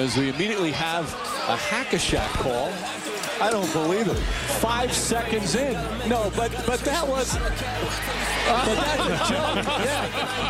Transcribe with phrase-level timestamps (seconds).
[0.00, 1.04] as we immediately have
[1.48, 2.72] a hack-a-shack call.
[3.38, 4.16] I don't believe it.
[4.64, 5.74] Five seconds in.
[6.08, 7.36] No, but but that was.
[7.36, 9.64] but that's a joke.
[9.84, 10.40] Yeah.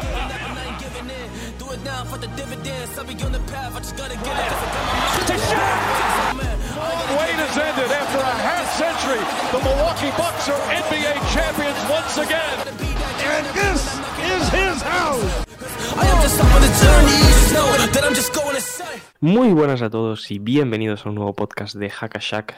[7.19, 9.23] Wait has ended after a half century.
[9.51, 12.57] The Milwaukee Bucks are NBA champions once again.
[13.27, 13.83] And this
[14.31, 15.50] is his house.
[19.21, 22.55] Muy buenas a todos y bienvenidos a un nuevo podcast de Hackashack.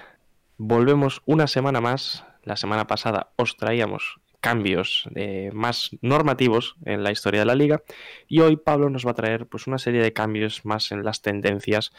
[0.59, 2.25] Volvemos una semana más.
[2.45, 5.09] La semana pasada os traíamos cambios
[5.53, 7.83] más normativos en la historia de la liga
[8.29, 11.23] y hoy Pablo nos va a traer pues una serie de cambios más en las
[11.23, 11.93] tendencias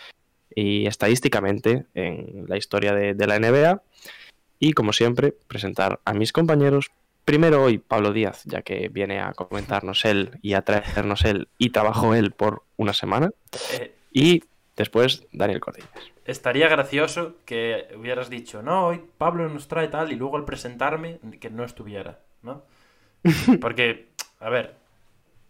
[0.54, 3.82] y estadísticamente en la historia de, de la NBA
[4.60, 6.92] y como siempre presentar a mis compañeros
[7.26, 11.70] primero hoy Pablo Díaz ya que viene a comentarnos él y a traernos él y
[11.70, 13.32] trabajó él por una semana
[13.74, 14.44] Eh, y
[14.76, 20.16] después Daniel Cordillas estaría gracioso que hubieras dicho, no, hoy Pablo nos trae tal, y
[20.16, 22.64] luego al presentarme que no estuviera, ¿no?
[23.62, 24.08] Porque,
[24.40, 24.76] a ver,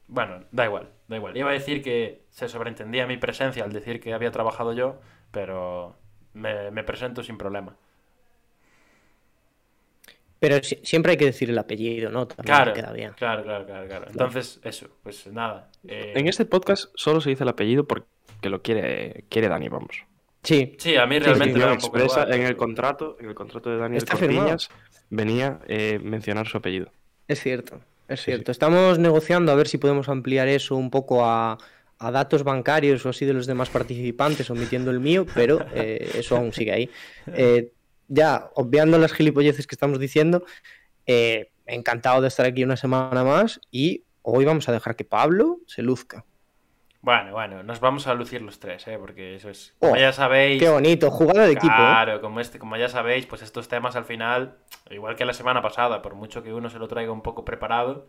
[0.08, 1.38] bueno, da igual, da igual.
[1.38, 5.00] Iba a decir que se sobreentendía mi presencia al decir que había trabajado yo,
[5.32, 5.96] pero
[6.34, 7.76] me, me presento sin problema.
[10.44, 12.28] Pero si- siempre hay que decir el apellido, ¿no?
[12.28, 13.14] También Claro, queda bien.
[13.16, 14.06] claro, claro, claro, claro.
[14.10, 15.70] Entonces, eso, pues nada.
[15.88, 18.06] eh, en este podcast solo se dice el apellido porque
[18.50, 20.04] lo quiere quiere Dani vamos
[20.44, 22.40] Sí, Sí, a mí realmente me da un poco expresa igual.
[22.42, 24.70] en el contrato en el contrato de Daniel Cortiñas
[25.10, 26.92] venía eh, mencionar su apellido
[27.30, 27.80] es cierto.
[28.10, 28.52] Es Sí, cierto.
[28.52, 31.58] Estamos negociando a ver si podemos ampliar eso un poco a,
[32.00, 36.36] a datos bancarios o así de los demás participantes, omitiendo el mío, pero eh, eso
[36.36, 36.90] aún sigue ahí.
[37.34, 37.72] Eh,
[38.14, 40.44] ya, obviando las gilipolleces que estamos diciendo,
[41.06, 45.60] eh, encantado de estar aquí una semana más y hoy vamos a dejar que Pablo
[45.68, 46.26] se luzca.
[47.02, 48.98] Bueno, bueno, nos vamos a lucir los tres, ¿eh?
[48.98, 49.76] Porque eso es...
[49.80, 50.62] Oh, ya sabéis...
[50.62, 51.74] Qué bonito, jugada de equipo.
[51.74, 51.76] ¿eh?
[51.76, 54.56] Claro, como, este, como ya sabéis, pues estos temas al final,
[54.90, 58.08] igual que la semana pasada, por mucho que uno se lo traiga un poco preparado,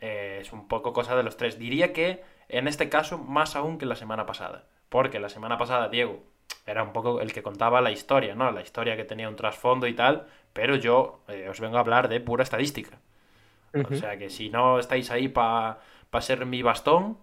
[0.00, 1.58] eh, es un poco cosa de los tres.
[1.58, 5.88] Diría que en este caso más aún que la semana pasada, porque la semana pasada
[5.88, 6.22] Diego
[6.66, 8.50] era un poco el que contaba la historia, ¿no?
[8.52, 12.08] La historia que tenía un trasfondo y tal, pero yo eh, os vengo a hablar
[12.08, 12.98] de pura estadística.
[13.82, 15.78] O sea que si no estáis ahí para
[16.20, 17.18] ser mi bastón,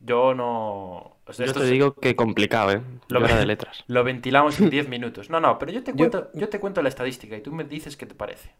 [0.00, 1.18] yo no...
[1.26, 4.70] o sea, yo esto te digo que complicado eh Lo de letras Lo ventilamos en
[4.70, 5.30] 10 minutos.
[5.30, 6.48] No, no, pero yo te cuento, yo...
[6.48, 8.54] te cuento la estadística y tú me dices qué te parece.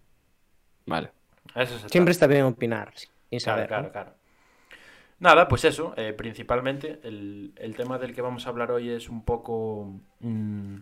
[0.86, 1.12] vale
[1.54, 2.92] Eso es Siempre está bien opinar,
[3.30, 3.68] sin Claro, saber.
[3.68, 3.92] claro, ¿no?
[3.92, 4.14] claro.
[5.20, 9.08] Nada, pues eso, eh, principalmente el, el tema del que vamos a hablar hoy es
[9.08, 10.76] un poco, mm,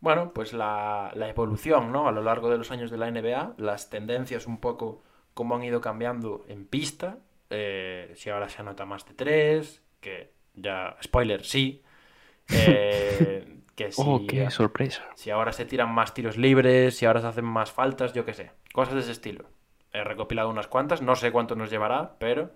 [0.00, 2.08] bueno, pues la, la evolución, ¿no?
[2.08, 5.02] A lo largo de los años de la NBA, las tendencias un poco
[5.34, 7.18] cómo han ido cambiando en pista,
[7.50, 11.82] eh, si ahora se anota más de tres, que ya, spoiler, sí,
[12.52, 17.20] eh, que si, oh qué sorpresa si ahora se tiran más tiros libres, si ahora
[17.20, 19.44] se hacen más faltas, yo qué sé, cosas de ese estilo.
[19.92, 22.52] He recopilado unas cuantas, no sé cuánto nos llevará, pero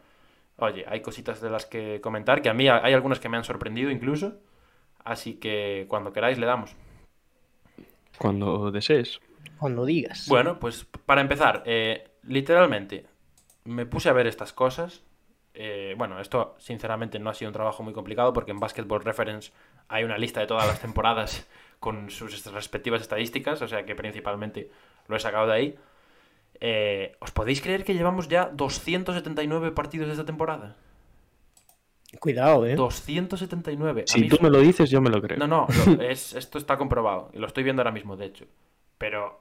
[0.56, 3.44] oye, hay cositas de las que comentar, que a mí hay algunas que me han
[3.44, 4.34] sorprendido incluso,
[5.04, 6.74] así que cuando queráis le damos.
[8.18, 9.20] cuando desees
[9.58, 10.26] Cuando digas.
[10.28, 13.06] Bueno, pues para empezar, eh, literalmente
[13.64, 15.02] me puse a ver estas cosas.
[15.56, 19.52] eh, bueno, esto sinceramente no ha sido un trabajo muy complicado porque en Basketball Reference
[19.88, 21.46] hay una lista de todas las temporadas
[21.80, 24.70] con sus respectivas estadísticas, o sea que principalmente
[25.06, 25.78] lo he sacado de ahí.
[26.60, 30.76] Eh, ¿Os podéis creer que llevamos ya 279 partidos de esta temporada?
[32.20, 32.76] Cuidado, ¿eh?
[32.76, 34.02] 279.
[34.02, 36.32] A si mí tú me lo dices yo me lo creo no, no, lo- es,
[36.34, 37.30] esto está comprobado.
[37.34, 38.46] y Lo estoy viendo ahora mismo, de hecho.
[38.98, 39.40] Pero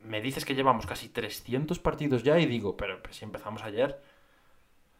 [0.00, 4.00] me dices que llevamos casi 300 partidos ya y digo, pero pues, si empezamos ayer.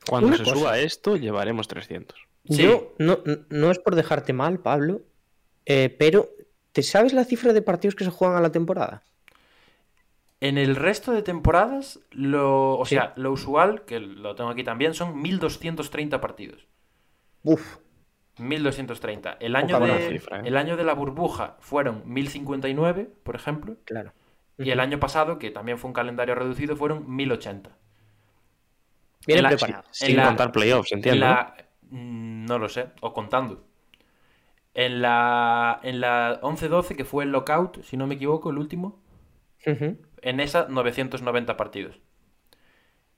[0.07, 0.57] cuando Una se cosa.
[0.57, 2.19] suba esto llevaremos 300
[2.49, 2.63] Sí.
[2.63, 3.21] Yo no,
[3.51, 5.03] no es por dejarte mal, Pablo,
[5.67, 6.29] eh, pero
[6.73, 9.03] ¿te sabes la cifra de partidos que se juegan a la temporada?
[10.41, 12.95] En el resto de temporadas, lo, o Sí.
[12.95, 16.67] sea, lo usual, que lo tengo aquí también, son 1230 partidos.
[17.43, 17.77] Uf,
[18.39, 19.37] 1230.
[19.41, 20.43] El año, de, cifra, ¿eh?
[20.47, 23.77] el año de la burbuja fueron 1059, por ejemplo.
[23.85, 24.13] claro.
[24.59, 27.71] Y el año pasado, que también fue un calendario reducido, fueron 1080.
[29.27, 29.85] Viene en la- preparado.
[29.91, 31.55] sí, sin la- contar playoffs entiendo la-
[31.91, 33.65] mm, No lo sé, o contando.
[34.75, 38.99] En la, en la 11-12, que fue el lockout, si no me equivoco, el último,
[40.23, 41.99] En esa 990 partidos.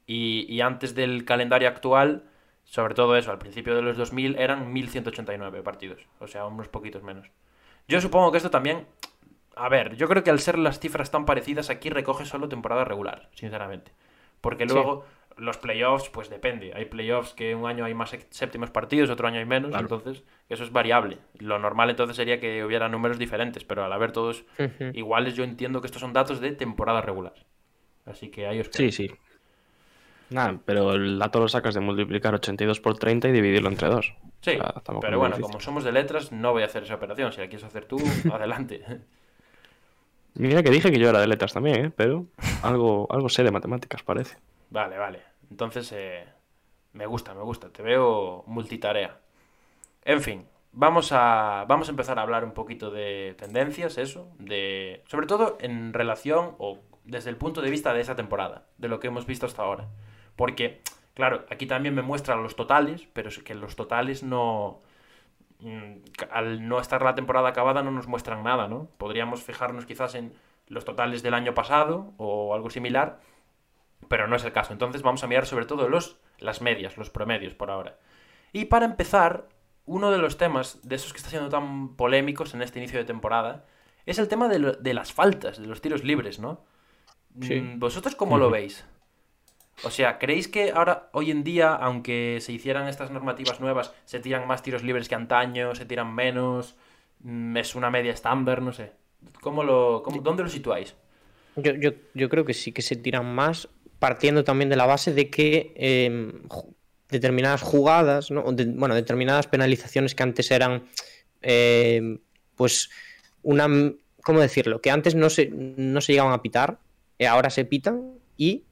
[0.07, 2.25] Y, y antes del calendario actual,
[2.65, 6.07] sobre todo eso, al principio de los 2000, eran 1189 partidos.
[6.19, 7.31] O sea, unos poquitos menos.
[7.89, 8.87] Yo supongo que esto también...
[9.55, 12.85] A ver, yo creo que al ser las cifras tan parecidas, aquí recoge solo temporada
[12.85, 13.93] regular, sinceramente.
[14.41, 14.75] Porque Sí.
[15.37, 16.73] Los playoffs, pues depende.
[16.75, 19.85] Hay playoffs que un año hay más séptimos partidos, otro año hay menos, Claro.
[19.85, 21.19] entonces eso es variable.
[21.39, 24.45] Lo normal entonces sería que hubiera números diferentes, pero al haber todos
[24.93, 27.35] iguales, yo entiendo que estos son datos de temporada regular.
[28.05, 28.91] Así que ahí os quedo.
[28.91, 29.11] Sí, sí.
[30.31, 34.15] Nada, pero el dato lo sacas de multiplicar 82 por 30 y dividirlo entre 2.
[34.41, 34.59] Sí,
[35.01, 37.33] pero bueno, como somos de letras, no voy a hacer esa operación.
[37.33, 37.99] Si la quieres hacer tú,
[38.33, 38.83] adelante.
[40.35, 41.93] Mira que dije que yo era de letras también, ¿eh?
[41.95, 42.25] pero
[42.63, 44.37] algo, algo sé de matemáticas, parece.
[44.73, 45.21] Vale, vale.
[45.51, 46.25] Entonces, eh,
[46.93, 47.71] me gusta, me gusta.
[47.71, 49.21] Te veo multitarea.
[50.05, 54.29] En fin, vamos a, vamos a empezar a hablar un poquito de tendencias, eso.
[54.39, 58.89] de Sobre todo en relación o desde el punto de vista de esa temporada, de
[58.89, 59.89] lo que hemos visto hasta ahora.
[60.37, 60.83] Porque,
[61.15, 64.83] claro, aquí también me muestran los totales, pero es que los totales no...
[65.61, 65.95] mm,
[66.31, 68.89] Al no estar la temporada acabada no nos muestran nada, ¿no?
[68.99, 70.35] Podríamos fijarnos quizás en
[70.69, 73.21] los totales del año pasado o algo similar,
[74.09, 74.73] pero no es el caso.
[74.73, 77.99] Entonces vamos a mirar sobre todo los, las medias, los promedios por ahora.
[78.53, 79.49] Y para empezar,
[79.87, 83.05] uno de los temas de esos que está siendo tan polémicos en este inicio de
[83.05, 83.65] temporada
[84.07, 86.65] es el tema de, lo- de las faltas, de los tiros libres, ¿no?
[87.41, 87.61] Sí.
[87.61, 88.85] Mm, ¿Vosotros cómo lo veis?
[89.85, 94.21] O sea, ¿creéis que ahora, hoy en día, aunque se hicieran estas normativas nuevas, se
[94.21, 96.77] tiran más tiros libres que antaño, se tiran menos?
[97.21, 98.61] Mm, ¿Es una media estándar?
[98.63, 98.93] No sé.
[99.41, 100.95] ¿Cómo lo, cómo- ¿Dónde lo situáis?
[101.57, 103.69] Yo, yo, yo creo que sí que se tiran más,
[104.03, 105.73] partiendo también de la base de que
[106.49, 106.75] ju-
[107.09, 110.83] determinadas jugadas, bueno, determinadas penalizaciones que antes eran,
[111.41, 112.19] eh,
[112.57, 112.91] pues,
[113.45, 113.69] una,
[114.25, 114.81] ¿cómo decirlo?
[114.81, 116.79] Que antes no se, no se llegaban a pitar,
[117.21, 118.65] eh, ahora se pitan y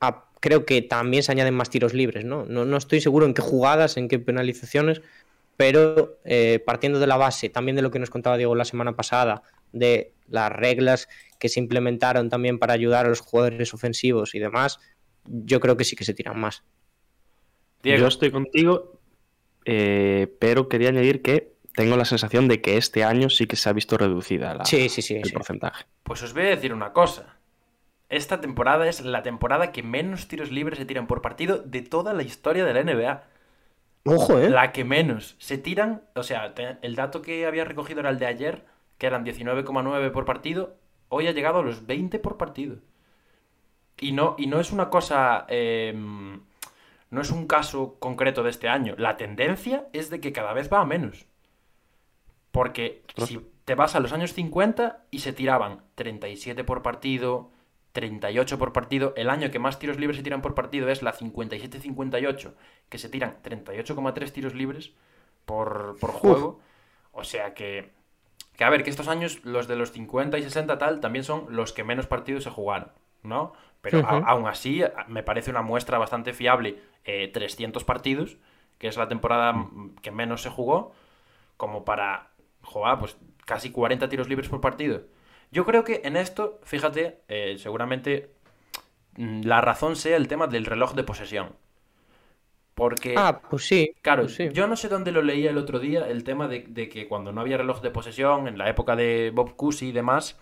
[0.00, 2.44] a- creo que también se añaden más tiros libres, ¿no?
[2.44, 5.00] No, no estoy seguro en qué jugadas, en qué penalizaciones,
[5.56, 8.96] pero eh, partiendo de la base, también de lo que nos contaba Diego la semana
[8.96, 9.42] pasada,
[9.72, 14.78] de las reglas que se implementaron también para ayudar a los jugadores ofensivos y demás,
[15.24, 16.62] yo creo que sí que se tiran más.
[17.82, 18.00] Diego.
[18.00, 19.00] Yo estoy contigo,
[19.64, 23.68] eh, pero quería añadir que tengo la sensación de que este año sí que se
[23.68, 25.14] ha visto reducida la- Sí, sí, sí.
[25.16, 25.32] el sí.
[25.32, 25.84] porcentaje.
[26.02, 27.36] Pues os voy a decir una cosa.
[28.08, 32.14] Esta temporada es la temporada que menos tiros libres se tiran por partido de toda
[32.14, 33.22] la historia de la NBA.
[34.04, 34.48] Ojo, ¿eh?
[34.48, 35.36] La que menos.
[35.38, 38.64] Se tiran, o sea, el dato que había recogido era el de ayer,
[38.98, 40.76] que eran 19,9 por partido.
[41.08, 42.78] Hoy ha llegado a los 20 por partido.
[43.96, 45.46] Y no, y no es una cosa...
[45.48, 45.94] eh,
[47.10, 48.94] no es un caso concreto de este año.
[48.98, 51.26] La tendencia es de que cada vez va a menos.
[52.50, 57.50] Porque si te vas a los años 50 y se tiraban 37 por partido,
[57.92, 61.14] 38 por partido, el año que más tiros libres se tiran por partido es la
[61.14, 62.52] 57-58,
[62.88, 64.92] que se tiran 38,3 tiros libres
[65.44, 66.60] por, por juego.
[67.12, 67.90] O sea que,
[68.58, 71.46] que, a ver, que estos años, los de los 50 y 60 tal, también son
[71.50, 72.92] los que menos partidos se jugaron,
[73.24, 73.54] ¿no?
[73.82, 78.38] Pero a- aún así, me parece una muestra bastante fiable eh, 300 partidos,
[78.78, 79.54] que es la temporada
[80.02, 80.94] que menos se jugó,
[81.56, 82.30] como para
[82.62, 83.16] jugar pues
[83.46, 85.02] casi 40 tiros libres por partido.
[85.52, 88.34] Yo creo que en esto, fíjate, eh, seguramente
[89.16, 91.56] mm, la razón sea el tema del reloj de posesión.
[92.78, 93.94] Porque, Ah, pues sí.
[94.02, 94.48] claro, pues sí.
[94.52, 97.32] yo no sé dónde lo leía el otro día, el tema de, de que cuando
[97.32, 100.38] no había reloj de posesión, en la época de Bob Cousy y demás,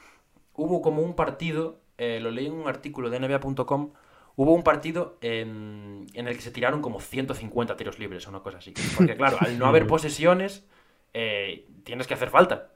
[0.54, 3.92] hubo como un partido, eh, lo leí en un artículo de NBA.com,
[4.36, 8.40] hubo un partido en, en el que se tiraron como 150 tiros libres o una
[8.40, 8.74] cosa así.
[8.94, 10.66] Porque claro, al no haber posesiones,
[11.14, 12.70] eh, tienes que hacer falta.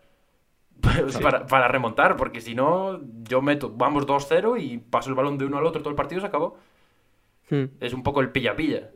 [1.23, 5.45] para, para remontar, porque si no, yo meto, vamos 2-0 y paso el balón de
[5.45, 6.57] uno al otro, todo el partido se acabó.
[7.51, 7.65] Hmm.
[7.81, 8.91] Es un poco el pilla-pilla,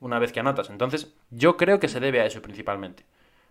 [0.00, 0.70] una vez que anotas.
[0.70, 3.04] Entonces, yo creo que se debe a eso principalmente.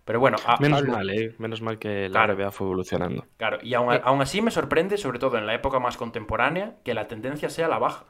[0.04, 0.94] Pero bueno, a- Menos Pablo.
[0.96, 1.34] mal, ¿eh?
[1.38, 2.32] Menos mal que la Claro.
[2.34, 3.26] NBA fue evolucionando.
[3.36, 4.00] claro, y aún, Eh.
[4.02, 7.68] aún así me sorprende, sobre todo en la época más contemporánea, que la tendencia sea
[7.68, 8.06] la baja.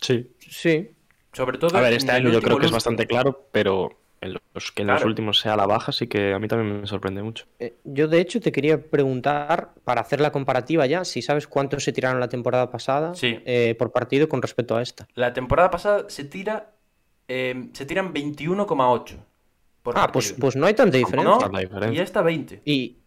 [0.00, 0.34] Sí.
[0.40, 0.90] Sí.
[1.32, 3.90] Sobre todo A ver, este año yo creo que es bastante claro, pero
[4.22, 6.86] en los que en los últimos sea la baja sí que a mí también me
[6.86, 7.44] sorprende mucho.
[7.58, 11.84] Eh, Yo, de hecho, te quería preguntar, para hacer la comparativa ya, si sabes cuántos
[11.84, 13.40] se tiraron la temporada pasada Sí.
[13.44, 15.06] eh, por partido con respecto a esta.
[15.14, 16.70] La temporada pasada se tira.
[17.28, 19.16] eh, se tiran 21,8
[19.82, 21.30] por Ah, pues, pues no hay tanta diferencia.
[21.30, 21.38] ¿No?
[21.38, 21.98] tanta diferencia.
[22.00, 22.60] Y esta 20.
[22.64, 22.98] Y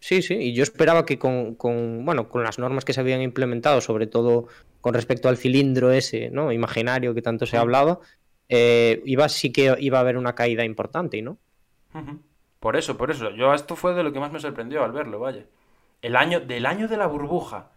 [0.00, 3.22] sí, sí, y yo esperaba que con, con, bueno, con las normas que se habían
[3.22, 4.48] implementado, sobre todo
[4.80, 6.52] con respecto al cilindro ese, ¿no?
[6.52, 7.98] Imaginario que tanto se hablaba,
[8.48, 11.38] eh, iba sí que iba a haber una caída importante, ¿no?
[12.60, 13.30] Por eso, por eso.
[13.30, 15.44] Yo esto fue de lo que más me sorprendió al verlo, vaya.
[16.02, 17.70] El año, del año de la burbuja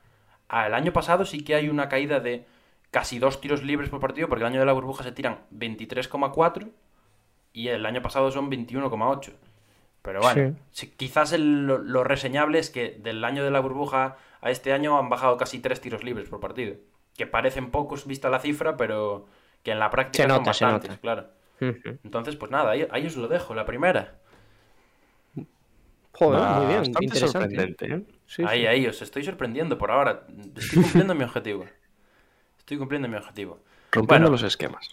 [0.48, 2.46] al año pasado sí que hay una caída de
[2.92, 6.70] casi dos tiros libres por partido, porque el año de la burbuja se tiran 23,4
[7.54, 9.34] y el año pasado son 21,8.
[10.02, 10.36] Pero bueno,
[10.72, 14.74] si- quizás el- lo, lo reseñable es que del año de la burbuja a este
[14.74, 16.76] año han bajado casi tres tiros libres por partido.
[17.18, 19.28] que parecen pocos vista la cifra, pero
[19.64, 21.02] que en la práctica Se son nota, se bastantes, nota.
[21.02, 21.28] claro.
[22.04, 24.16] Entonces, pues nada, ahí, ahí os lo dejo, la primera.
[26.14, 28.02] Joder, muy bien, Bastante sorprendente, ¿eh?
[28.26, 28.68] Sí, ahí, sí.
[28.68, 30.24] ahí, os estoy sorprendiendo por ahora.
[30.56, 31.66] Estoy cumpliendo mi objetivo.
[32.58, 33.60] Estoy cumpliendo mi objetivo.
[33.92, 34.32] Rompiendo Bueno.
[34.32, 34.90] los esquemas.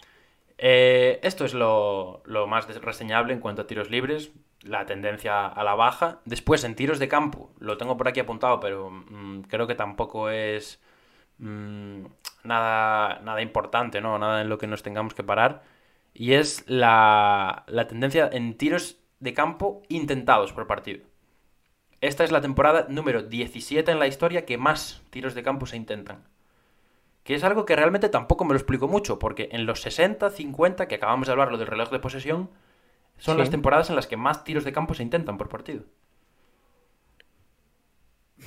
[0.57, 5.63] Eh, esto es lo, lo más reseñable en cuanto a tiros libres, la tendencia a
[5.63, 6.19] la baja.
[6.25, 10.29] Después, en tiros de campo, lo tengo por aquí apuntado, pero mm, creo que tampoco
[10.29, 10.81] es
[11.39, 12.05] mm,
[12.43, 14.17] nada, nada importante, ¿no?
[14.19, 15.63] Nada en lo que nos tengamos que parar.
[16.13, 21.05] Y es la, la tendencia en tiros de campo intentados por partido.
[22.01, 25.77] Esta es la temporada número 17 en la historia que más tiros de campo se
[25.77, 26.23] intentan.
[27.23, 30.87] Que es algo que realmente tampoco me lo explico mucho, porque en los 60, 50,
[30.87, 32.49] que acabamos de hablar lo del reloj de posesión,
[33.17, 33.39] son Sí.
[33.39, 35.85] las temporadas en las que más tiros de campo se intentan por partido.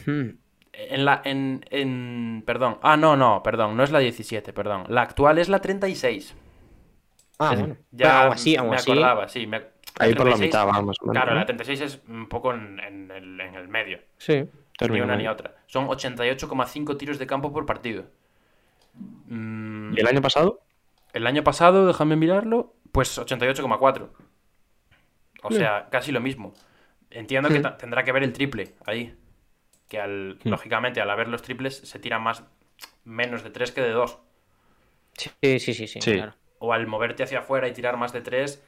[0.04, 0.41] Hmm.
[0.72, 1.20] En la.
[1.24, 2.78] En, en- Perdón.
[2.82, 3.76] Ah, no, no, perdón.
[3.76, 4.84] No es la 17, perdón.
[4.88, 6.34] La actual es la 36.
[7.38, 7.76] Ah, bueno.
[7.90, 8.90] Ya aún así, aún me así.
[8.90, 9.46] acordaba, sí.
[9.46, 12.26] me- Ahí por la 36 mitad va, más o menos, Claro, la 36 es un
[12.28, 13.98] poco en, en el, en el medio.
[14.16, 14.36] Sí.
[14.36, 14.48] Ni
[14.78, 15.54] Término una ni otra.
[15.66, 18.06] Son 88,5 tiros de campo por partido.
[19.26, 20.60] Mm, ¿Y el año pasado?
[21.12, 24.08] El año pasado, déjame mirarlo, pues 88,4.
[25.42, 26.54] O sea, casi lo mismo.
[27.10, 29.14] Entiendo que tendrá que ver el triple ahí.
[29.92, 30.48] Que al, Hmm.
[30.48, 32.44] lógicamente al haber los triples se tira más
[33.04, 34.18] menos de 3 que de 2.
[35.18, 36.12] Sí, sí, sí, sí, Sí.
[36.14, 36.32] claro.
[36.60, 38.62] O al moverte hacia afuera y tirar más de 3,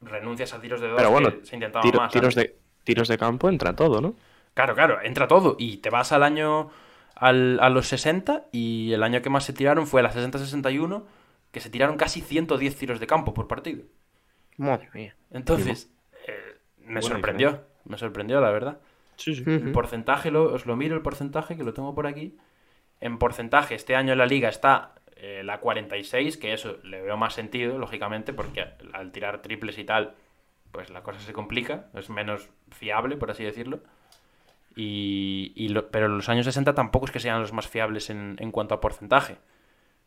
[0.00, 2.10] renuncias a tiros de 2 Pero bueno, que se intentaba tiro- más.
[2.10, 4.14] tiros, de, tiros de campo entra todo, ¿no?
[4.54, 5.56] Claro, claro, entra todo.
[5.58, 6.70] Y te vas al año.
[7.16, 8.46] Al, a los 60.
[8.50, 11.04] Y el año que más se tiraron fue la 60-61.
[11.50, 13.84] Que se tiraron casi 110 tiros de campo por partido.
[14.56, 15.14] Madre mía.
[15.30, 15.90] Entonces,
[16.26, 17.60] eh, me Buena sorprendió.
[17.84, 18.78] Me sorprendió, la verdad.
[19.16, 19.42] Sí, sí.
[19.46, 22.36] El porcentaje, lo- os lo miro el porcentaje, que lo tengo por aquí.
[23.00, 27.16] En porcentaje, este año en la liga está eh, la 46, que eso le veo
[27.16, 30.14] más sentido, lógicamente, porque al tirar triples y tal,
[30.72, 33.80] pues la cosa se complica, es menos fiable, por así decirlo.
[34.74, 38.36] Y, y lo- pero los años 60 tampoco es que sean los más fiables en,
[38.38, 39.36] en cuanto a porcentaje.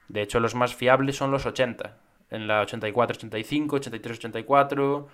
[0.07, 1.97] De hecho, los más fiables son los 80.
[2.31, 5.05] En la 84-85, 83-84,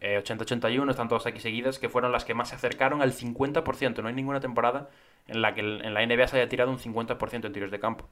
[0.00, 4.00] eh, 80-81, están todas aquí seguidas, que fueron las que más se acercaron al 50%.
[4.02, 4.88] No hay ninguna temporada
[5.26, 8.08] en la que en la NBA se haya tirado un 50% en tiros de campo.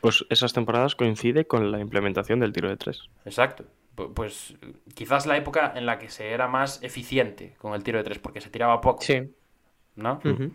[0.00, 3.08] Pues esas temporadas coincide con la implementación del tiro de tres.
[3.24, 3.64] Exacto.
[3.96, 7.82] Pu- Pues eh, quizás la época en la que se era más eficiente con el
[7.82, 9.32] tiro de tres, porque se tiraba poco, Sí.
[9.96, 10.20] ¿no?
[10.20, 10.50] Pues,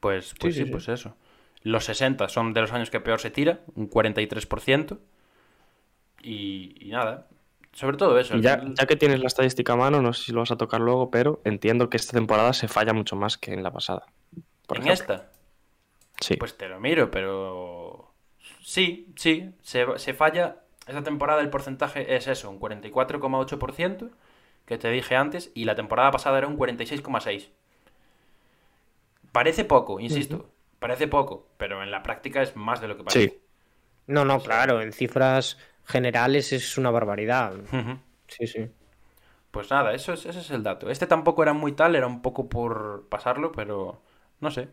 [0.00, 0.70] pues Sí, sí, sí, sí.
[0.70, 1.14] pues eso.
[1.62, 4.98] Los 60 son de los años que peor se tira, un 43%.
[6.22, 7.28] Y, y nada,
[7.72, 8.36] sobre todo eso.
[8.38, 10.56] Ya, final- ya que tienes la estadística a mano, no sé si lo vas a
[10.56, 14.06] tocar luego, pero entiendo que esta temporada se falla mucho más que en la pasada.
[14.66, 15.14] Por en ejemplo.
[15.16, 15.30] esta,
[16.20, 16.36] Sí.
[16.38, 18.12] pues te lo miro, pero
[18.62, 20.62] sí, sí, se, se falla.
[20.86, 24.10] Esta temporada el porcentaje es eso, un 44,8%,
[24.66, 27.54] que te dije antes, y la temporada pasada era un 46,6%.
[29.32, 33.30] Parece poco, insisto, parece poco, pero en la práctica es más de lo que parece.
[33.30, 33.40] sí.
[34.06, 35.58] No, no, claro, en cifras
[35.90, 37.54] generales es una barbaridad.
[38.28, 38.70] Sí, sí.
[39.50, 40.90] Pues nada, eso es, ese es el dato.
[40.90, 44.02] Este tampoco era muy tal, era un poco por pasarlo, pero
[44.40, 44.68] no sé.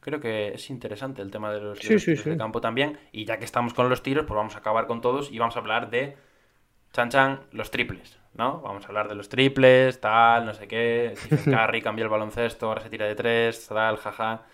[0.00, 2.38] Creo que es interesante el tema de los, Sí, sí, tiros de sí.
[2.38, 2.98] campo también.
[3.12, 5.56] Y ya que estamos con los tiros, pues vamos a acabar con todos y vamos
[5.56, 6.16] a hablar de
[6.92, 8.60] Chan Chan, los triples, ¿no?
[8.62, 11.14] Vamos a hablar de los triples, tal, no sé qué.
[11.16, 14.44] Stephen Curry cambió el baloncesto, ahora se tira de tres, tal, jaja.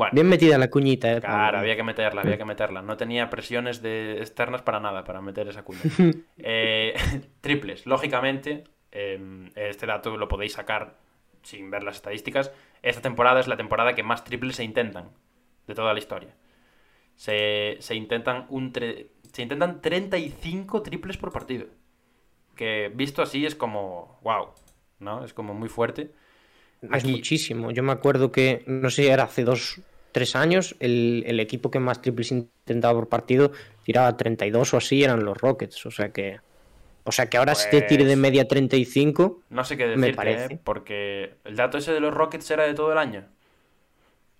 [0.00, 1.20] Bueno, Bien metida la cuñita, eh.
[1.20, 2.80] Claro, había que meterla, había que meterla.
[2.82, 5.80] No tenía presiones de externas para nada, para meter esa cuña.
[6.38, 6.94] Eh,
[7.42, 7.84] triples.
[7.86, 10.96] Lógicamente, eh, este dato lo podéis sacar
[11.42, 12.50] sin ver las estadísticas.
[12.82, 15.10] Esta temporada es la temporada que más triples se intentan
[15.66, 16.34] de toda la historia.
[17.16, 21.66] Se, se intentan un tre- se intentan 35 triples por partido.
[22.56, 24.48] Que visto así es como, wow,
[24.98, 25.24] ¿no?
[25.24, 26.10] Es como muy fuerte.
[26.82, 27.70] Es Aquí- muchísimo.
[27.70, 29.80] Yo me acuerdo que, no sé, era hace dos,
[30.12, 33.52] tres años, el, el equipo que más triples intentaba por partido
[33.84, 35.86] tiraba 32 o así, eran los Rockets.
[35.86, 36.38] O sea que.
[37.04, 39.40] O sea que ahora si te tire de Pues- media 35.
[39.48, 40.54] No sé qué Me decirte, parece.
[40.54, 40.60] ¿eh?
[40.62, 43.24] porque el dato ese de los Rockets era de todo el año.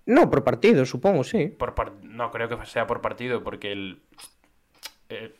[0.05, 1.47] No, por partido, supongo, sí.
[1.47, 4.01] Por par- No creo que sea por partido, porque el...
[5.09, 5.33] eh,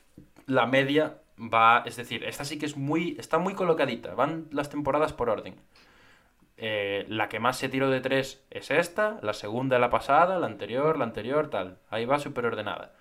[0.46, 1.82] la media va...
[1.86, 3.16] Es decir, esta sí que es muy...
[3.18, 4.14] Está muy colocadita.
[4.14, 5.56] Van las temporadas por orden.
[6.56, 10.46] Eh, la que más se tiró de tres es esta, la segunda la pasada, la
[10.46, 11.78] anterior, la anterior, tal.
[11.90, 12.94] Ahí va súper ordenada.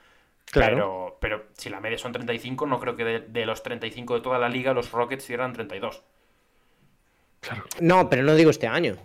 [0.46, 0.75] Claro.
[0.75, 4.22] Pero, pero si la media son 35, no creo que de, de los 35 de
[4.22, 6.03] toda la liga los Rockets tiraran 32.
[7.79, 8.96] No, pero no digo este año.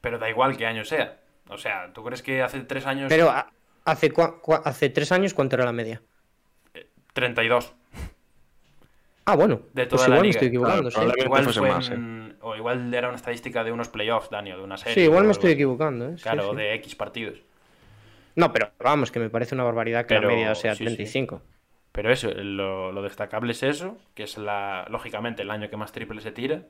[0.00, 1.20] Pero da igual qué año sea.
[1.48, 3.08] O sea, ¿tú crees que hace tres años...
[3.08, 3.32] Pero,
[3.84, 4.12] hace,
[4.64, 6.02] hace tres años, ¿cuánto era la media?
[7.12, 7.74] 32
[9.26, 10.90] Ah, bueno, de pues toda la igual me estoy equivocando.
[10.90, 10.94] Claro, sí.
[10.94, 14.52] probablemente Igual fuese fue más, en- o igual era una estadística de unos playoffs, Dani,
[14.52, 14.94] o de una serie.
[14.94, 16.08] Sí, igual me estoy equivocando.
[16.10, 16.16] ¿eh?
[16.22, 16.56] Claro, sí.
[16.56, 17.38] de X partidos.
[18.36, 20.84] No, pero vamos, que me parece una barbaridad que Pero, la media sea sí, sí.
[20.84, 21.40] 35.
[21.92, 25.92] Pero eso, lo, lo destacable es eso, que es la, lógicamente el año que más
[25.92, 26.62] triple se tira.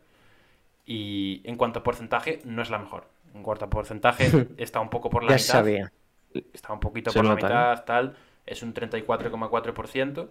[0.86, 3.06] Y en cuanto a porcentaje, no es la mejor.
[3.34, 5.46] En cuanto a porcentaje, está un poco por la Ya mitad.
[5.46, 5.92] sabía.
[6.52, 7.50] Está un poquito Se por nota, ¿eh?
[7.50, 8.16] la mitad, tal.
[8.44, 10.28] Es un 34,4%.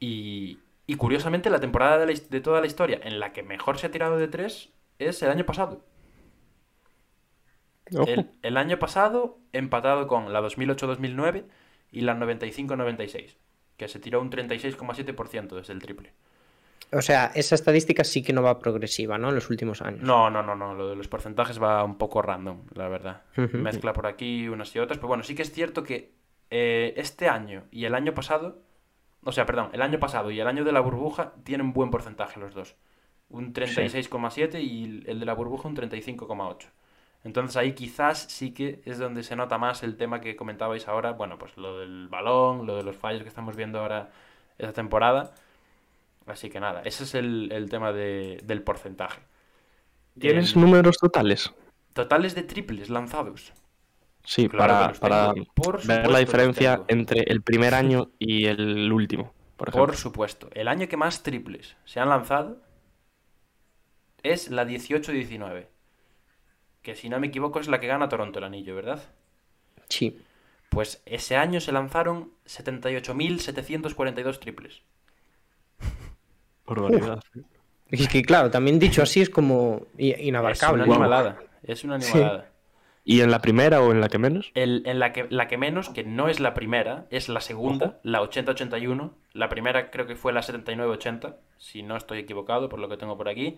[0.00, 0.58] Y,
[0.88, 3.86] y curiosamente, la temporada de, la de toda la historia en la que mejor se
[3.86, 5.84] ha tirado de tres es el año pasado.
[8.06, 11.44] El, el año pasado empatado con la 2008-2009
[11.92, 13.36] y la 95-96,
[13.76, 16.14] que se tiró un 36,7% desde el triple.
[16.90, 19.28] O sea, esa estadística sí que no va progresiva, ¿no?
[19.28, 20.00] En los últimos años.
[20.00, 23.24] No, no, no, no, lo de los porcentajes va un poco random, la verdad.
[23.36, 26.14] Mezcla por aquí unas y otras, pero bueno, sí que es cierto que
[26.50, 28.62] eh, este año y el año pasado,
[29.24, 32.40] o sea, perdón, el año pasado y el año de la burbuja tienen buen porcentaje
[32.40, 32.76] los dos.
[33.30, 36.68] Un 36,7 y el de la burbuja un 35,8.
[37.24, 41.12] Entonces ahí quizás sí que es donde se nota más el tema que comentabais ahora,
[41.12, 44.10] bueno, pues lo del balón, lo de los fallos que estamos viendo ahora
[44.58, 45.34] esta temporada.
[46.26, 49.20] Así que nada, ese es el, el tema de- del porcentaje.
[50.18, 51.52] ¿Tienes números totales?
[51.92, 53.52] Totales de triples lanzados.
[54.28, 55.32] Sí, Claro para, para
[55.86, 59.86] ver la diferencia entre el primer año y el último, por ejemplo.
[59.86, 60.50] Por supuesto.
[60.52, 62.60] El año que más triples se han lanzado
[64.22, 65.68] es la 18-19.
[66.82, 69.02] Que si no me equivoco es la que gana Toronto el anillo, ¿verdad?
[69.88, 70.20] Sí.
[70.68, 74.82] Pues ese año se lanzaron 78.742 triples.
[76.66, 77.22] Por variedad.
[77.90, 80.82] Es que claro, también dicho así es como i- Es inabarcable.
[80.82, 81.38] una animalada.
[81.62, 82.50] Es una animalada.
[83.10, 84.52] ¿Y en la primera o en la que menos?
[84.54, 87.98] El- en la que, la que menos, que no es la primera, es la segunda,
[88.02, 89.12] la 80-81.
[89.32, 93.16] La primera creo que fue la 79-80, si no estoy equivocado por lo que tengo
[93.16, 93.56] por aquí.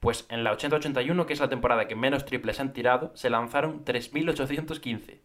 [0.00, 3.84] Pues en la 80-81, que es la temporada que menos triples han tirado, se lanzaron
[3.84, 5.20] 3.815.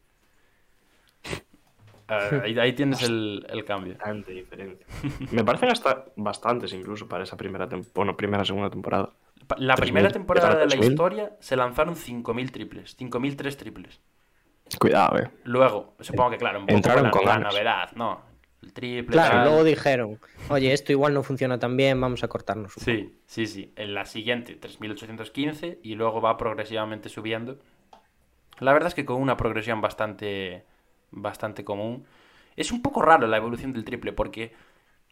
[2.08, 3.94] Ah, ahí, ahí tienes el, el cambio.
[3.94, 4.86] Bastante diferencia.
[5.32, 9.10] Me parecen hasta bastantes incluso para esa primera bueno, primera segunda temporada.
[9.58, 10.90] La 3.000, primera temporada de la 3.000.
[10.90, 14.02] historia se lanzaron 5.000 triples, 5.003 triples.
[14.80, 15.32] Cuidado, eh.
[15.46, 17.54] Luego, supongo que claro, un poco Entraron la, con la ganas.
[17.54, 18.22] novedad, ¿no?
[18.62, 19.14] El triple.
[19.14, 19.46] Claro, tal.
[19.48, 22.76] luego dijeron, oye, esto igual no funciona tan bien, vamos a cortarnos.
[22.78, 23.74] un Sí, sí, sí.
[23.76, 27.58] En la siguiente, 3815, y luego va progresivamente subiendo.
[28.60, 30.66] La verdad es que con una progresión bastante,
[31.12, 32.06] bastante común.
[32.56, 34.52] Es un poco raro la evolución del triple, porque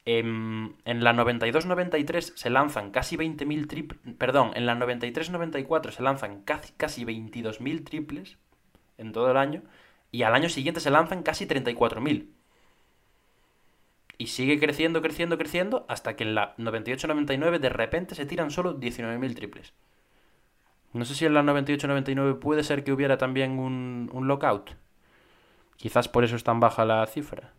[0.08, 4.00] em, en la 92-93 se lanzan casi 20.000 triples.
[4.18, 8.38] Perdón, en la 93-94 se lanzan casi, casi 22.000 triples
[8.98, 9.64] en todo el año,
[10.10, 12.30] y al año siguiente se lanzan casi 34.000.
[14.18, 18.80] Y sigue creciendo, creciendo, creciendo, hasta que en la 98-99 de repente se tiran solo
[18.80, 19.74] 19.000 triples.
[20.94, 24.72] No sé si en la 98-99 puede ser que hubiera también un, un lockout.
[25.76, 27.52] Quizás por eso es tan baja la cifra.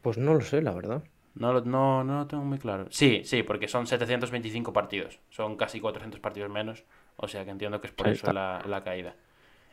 [0.00, 1.04] Pues no lo sé, la verdad.
[1.40, 2.86] No, lo- no, no lo tengo muy claro.
[2.90, 5.20] Sí, sí, porque son 725 partidos.
[5.30, 6.84] Son casi 400 partidos menos.
[7.16, 9.16] O sea que entiendo que es por Ahí eso la, la caída.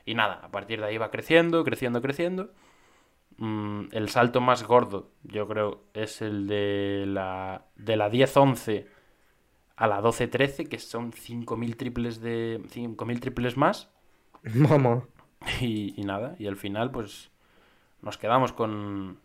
[0.06, 2.52] Y nada, a partir de ahí va creciendo, creciendo, creciendo.
[3.38, 8.88] Mm, el salto más gordo, yo creo, es el de la, de la 10-11
[9.76, 13.92] a la 12-13, que son 5.000 triples, de, 5.000 triples más.
[14.56, 15.04] Mamá.
[15.62, 17.32] Y, y nada, y al final, pues
[18.02, 19.20] nos quedamos con,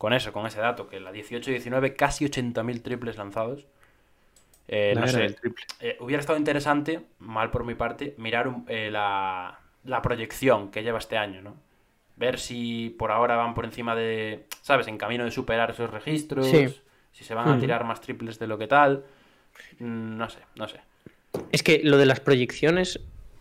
[0.00, 3.66] con eso, con ese dato, que la 18-19, casi 80.000 triples lanzados.
[4.66, 5.62] Eh, no sé, triple.
[5.80, 10.82] eh, hubiera estado interesante, mal por mi parte, mirar un- eh, la, la proyección que
[10.82, 11.54] lleva este año, ¿no?
[12.16, 14.88] Ver si por ahora van por encima de, ¿sabes?
[14.88, 16.66] En camino de superar esos registros, Sí.
[17.12, 17.60] si se van a Ujú.
[17.60, 19.04] tirar más triples de lo que tal.
[19.80, 20.80] Mm, No sé, no sé.
[21.52, 23.00] Es que lo de las proyecciones,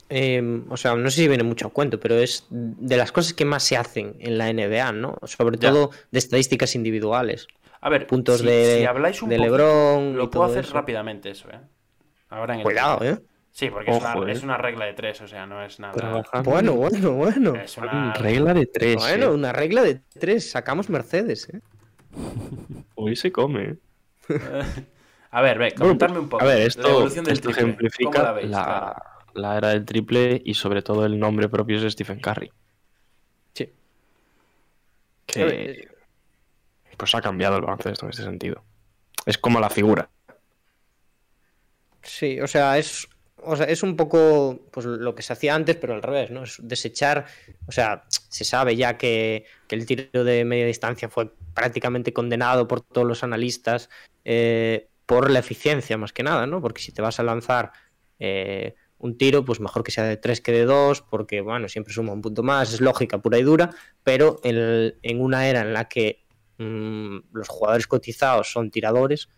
[0.09, 3.33] eh, o sea, no sé si viene mucho a cuento, pero es de las cosas
[3.33, 5.17] que más se hacen en la NBA, ¿no?
[5.23, 5.69] Sobre Ya.
[5.71, 7.47] todo de estadísticas individuales.
[7.81, 10.73] A ver, Puntos si, de- si habláis un de LeBron lo puedo hacer eso.
[10.73, 11.59] rápidamente eso, ¿eh?
[12.29, 13.17] Ahora en el Cuidado, ¿eh?
[13.51, 14.31] Sí, porque es, una, eh.
[14.31, 15.93] es una regla de tres, o sea, no es nada.
[15.93, 16.49] Trabajando.
[16.51, 17.55] Bueno, bueno, bueno.
[17.55, 18.97] Es una Regla de tres.
[18.97, 19.29] Bueno, eh.
[19.33, 21.59] una regla de tres, sacamos Mercedes, ¿eh?
[22.95, 23.63] Hoy se come.
[23.63, 23.75] eh.
[25.31, 26.43] A ver, ve, comentarme un poco.
[26.43, 27.61] A ver, la esto, evolución del esto triple.
[27.61, 28.49] ¿Cómo ejemplifica la veis?
[28.49, 28.95] la, Claro.
[29.33, 32.51] La era del triple y sobre todo el nombre propio es Stephen Curry.
[33.53, 33.69] Sí.
[35.25, 35.87] Que
[36.97, 38.63] pues ha cambiado el baloncesto en este sentido.
[39.25, 40.09] Es como la figura.
[42.03, 45.75] Sí, o sea, es, o sea, es un poco pues, lo que se hacía antes,
[45.75, 46.43] pero al revés, ¿no?
[46.43, 47.25] Es desechar,
[47.67, 52.67] o sea, se sabe ya que, que, el tiro de media distancia fue prácticamente condenado
[52.67, 53.89] por todos los analistas
[54.25, 56.61] eh, por la eficiencia más que nada, ¿no?
[56.61, 57.71] Porque si te vas a lanzar
[58.19, 61.93] eh, un tiro, pues mejor que sea de 3 que de 2, porque bueno, siempre
[61.93, 63.71] suma un punto más, es lógica pura y dura,
[64.03, 66.25] pero en, en una era en la que
[66.57, 69.29] mmm, los jugadores cotizados son tiradores,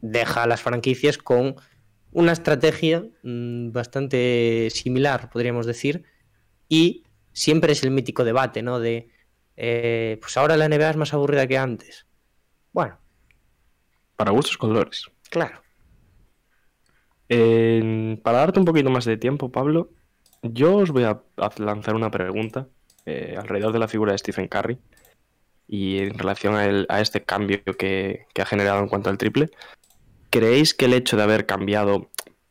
[0.00, 1.56] deja a las franquicias con
[2.12, 6.04] una estrategia mmm, bastante similar, podríamos decir,
[6.68, 8.80] y siempre es el mítico debate, ¿no?
[8.80, 9.10] De,
[9.56, 12.06] eh, pues ahora la NBA es más aburrida que antes.
[12.72, 12.98] Bueno.
[14.16, 15.06] Para gustos colores.
[15.30, 15.62] Claro.
[18.22, 19.90] Para darte un poquito más de tiempo, Pablo,
[20.42, 21.22] yo os voy a,
[21.58, 22.68] lanzar una pregunta
[23.06, 24.78] eh, alrededor de la figura de Stephen Curry
[25.68, 26.54] y en relación
[26.88, 29.50] a, este cambio que, ha generado en cuanto al triple.
[30.30, 32.10] ¿Creéis que el hecho de haber cambiado,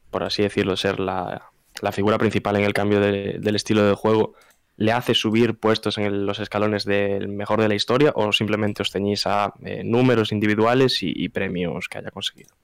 [0.09, 1.51] por así decirlo, ser la,
[1.91, 4.33] figura principal en el cambio de, del estilo de juego,
[4.77, 8.91] le hace subir puestos en los escalones del mejor de la historia o simplemente os
[8.91, 12.55] ceñís a eh, números individuales y premios que haya conseguido?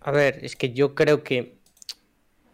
[0.00, 1.58] A ver, es que yo creo que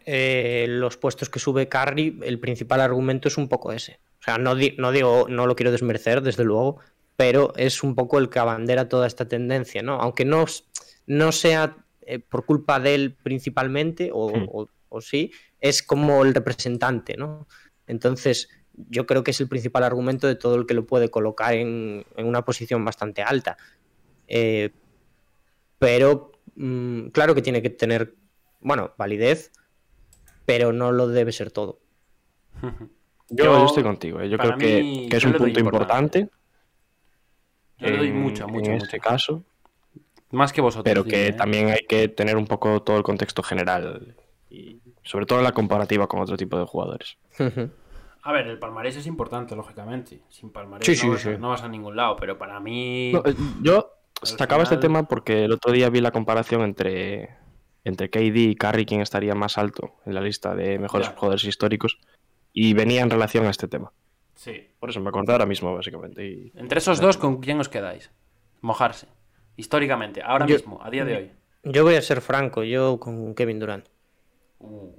[0.05, 3.99] eh, los puestos que sube Curry, el principal argumento es un poco ese.
[4.19, 6.79] O sea, no, di no, digo, no lo quiero desmerecer, desde luego,
[7.15, 9.99] pero es un poco el que abandera toda esta tendencia, ¿no?
[9.99, 10.45] Aunque no,
[11.07, 14.43] no sea eh, por culpa de él principalmente, o, Hmm.
[14.43, 14.49] mm.
[14.51, 17.47] o, o, sí, es como el representante, ¿no?
[17.87, 18.49] Entonces,
[18.89, 22.05] yo creo que es el principal argumento de todo el que lo puede colocar en,
[22.15, 23.57] en una posición bastante alta.
[24.27, 24.71] Eh,
[25.79, 28.15] pero mmm, claro que tiene que tener,
[28.59, 29.51] bueno, validez,
[30.45, 31.79] pero no lo debe ser todo.
[33.29, 34.29] Yo, yo estoy contigo, ¿eh?
[34.29, 36.19] yo creo que, mí, que, es un punto importante.
[36.19, 36.45] importante.
[37.79, 38.65] Yo le doy mucho, mucho.
[38.65, 38.85] En mucho.
[38.85, 39.43] este caso.
[40.31, 40.83] Más que vosotros.
[40.83, 41.33] Pero que ¿eh?
[41.33, 44.15] también hay que tener un poco todo el contexto general.
[44.49, 47.17] Y sobre todo en la comparativa con otro tipo de jugadores.
[48.21, 50.21] A ver, el palmarés es importante, lógicamente.
[50.29, 51.41] Sin palmarés sí, no, sí, vas a, sí.
[51.41, 53.11] no, vas a, ningún lado, pero para mí.
[53.13, 53.91] No, eh, yo
[54.25, 54.73] sacaba final...
[54.73, 57.29] este tema porque el otro día vi la comparación entre,
[57.83, 61.15] entre KD y Curry, quién estaría más alto en la lista de mejores ya.
[61.15, 61.99] jugadores históricos,
[62.51, 63.91] y venía en relación a este tema.
[64.35, 64.67] Sí.
[64.79, 66.25] Por eso me acordé ahora mismo, básicamente.
[66.25, 66.51] Y...
[66.55, 68.11] Entre esos dos, ¿con quién os quedáis?
[68.61, 69.07] Mojarse.
[69.57, 71.31] Históricamente, ahora yo, mismo, a día de hoy.
[71.63, 73.87] Yo voy a ser franco, yo con Kevin Durant.
[74.59, 74.91] Uh.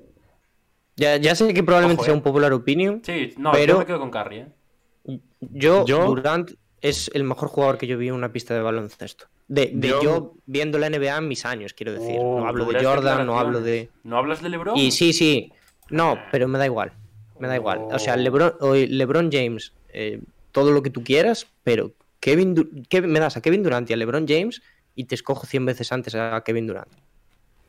[0.97, 3.03] Ya, ya, sé que probablemente Ojo, sea un popular opinion.
[3.05, 5.21] Sí, no, pero yo me quedo con Curry, ¿eh?
[5.41, 9.27] Yo, yo, Durant es el mejor jugador que yo vi en una pista de baloncesto.
[9.49, 10.03] De, de yo...
[10.03, 12.17] yo, viendo la NBA en mis años, quiero decir.
[12.19, 13.91] Oh, no hablo de Jordan, no hablo de.
[14.05, 14.77] ¿No hablas de LeBron?
[14.77, 15.53] Y sí, sí.
[15.91, 16.93] No, pero me da igual.
[17.39, 17.81] Me da igual.
[17.93, 18.55] O sea, LeBron,
[18.89, 20.21] LeBron James, eh,
[20.53, 23.93] todo lo que tú quieras, pero Kevin, du Kevin, me das a Kevin Durant y
[23.93, 24.63] a LeBron James
[24.95, 26.89] y te escojo 100 veces antes a Kevin Durant.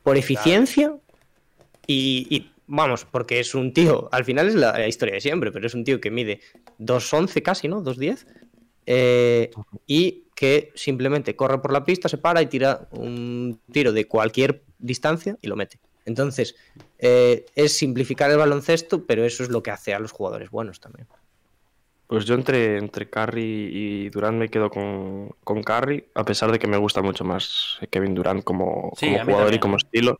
[0.02, 0.96] Por eficiencia
[1.86, 5.66] y vamos, porque es un tío, al final es la, la, historia de siempre, pero
[5.66, 6.40] es un tío que mide
[6.78, 7.82] 2.11 casi, ¿no?
[7.82, 8.26] 2.10.
[8.90, 9.50] Eh,
[9.86, 14.62] y que simplemente corre por la pista, se para y tira un tiro de cualquier
[14.78, 15.78] distancia y lo mete.
[16.06, 16.56] Entonces,
[16.98, 20.80] eh, es simplificar el baloncesto, pero eso es lo que hace a los jugadores buenos
[20.80, 21.06] también.
[22.06, 26.58] Pues yo entre, entre Curry y Durant me quedo con, con Curry, a pesar de
[26.58, 30.18] que me gusta mucho más Kevin Durant como, sí, como jugador y como estilo.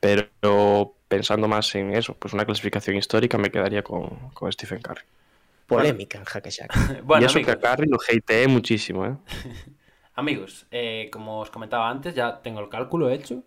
[0.00, 5.00] Pero pensando más en eso, pues una clasificación histórica me quedaría con, con Stephen Curry.
[5.66, 6.28] Polémica bueno.
[6.28, 7.02] en Jaque Shack.
[7.04, 7.56] bueno, y eso amigos.
[7.56, 9.16] que a Curry lo hateé muchísimo, ¿eh?
[10.14, 13.42] amigos, eh, como os comentaba antes, ya tengo el cálculo hecho.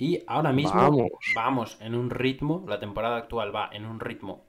[0.00, 1.10] Y ahora mismo vamos.
[1.34, 4.44] vamos en un ritmo, la temporada actual va en un ritmo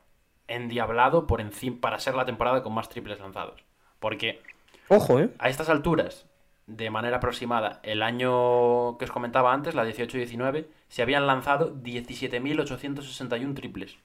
[0.47, 3.63] endiablado por encima para ser la temporada con más triples lanzados.
[3.99, 4.41] Porque
[4.89, 5.31] Ojo, ¿eh?
[5.39, 6.27] a estas alturas,
[6.67, 13.55] de manera aproximada, el año que os comentaba antes, la 18-19, se habían lanzado 17.861
[13.55, 13.97] triples.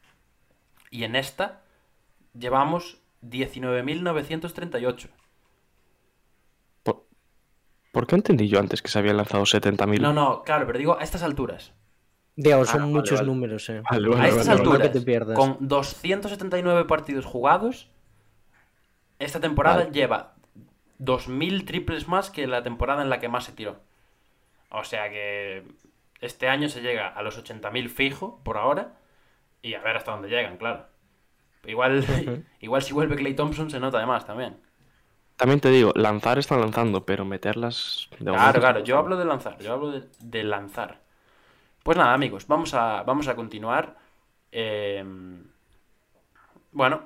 [0.91, 1.63] Y en esta
[2.33, 5.09] llevamos 19.938.
[6.83, 7.07] ¿Por,
[7.93, 10.01] ¿Por qué entendí yo antes que se habían lanzado 70.000?
[10.01, 11.73] No, no, claro, pero digo a estas alturas.
[12.37, 13.33] Dios, son ah, muchos vale, vale.
[13.33, 13.83] números, eh.
[13.89, 14.91] Vale, a estas alturas,
[15.35, 17.91] con 279 partidos jugados,
[19.21, 20.35] esta temporada lleva
[20.99, 23.81] 2.000 triples más que la temporada en la que más se tiró.
[24.71, 25.65] O sea que
[26.21, 28.99] este año se llega a los 80.000 fijo por ahora
[29.63, 30.87] y a ver hasta dónde llegan, claro.
[31.67, 32.45] Igual, uh -huh.
[32.61, 34.57] igual si vuelve Clay Thompson se nota además también.
[35.37, 38.09] También te digo, lanzar están lanzando, pero meterlas...
[38.21, 41.01] De claro, claro, yo hablo de lanzar, yo hablo de, de lanzar.
[41.83, 43.97] Pues nada, amigos, vamos a, vamos a continuar.
[44.53, 45.05] Eh,
[46.71, 47.03] bueno,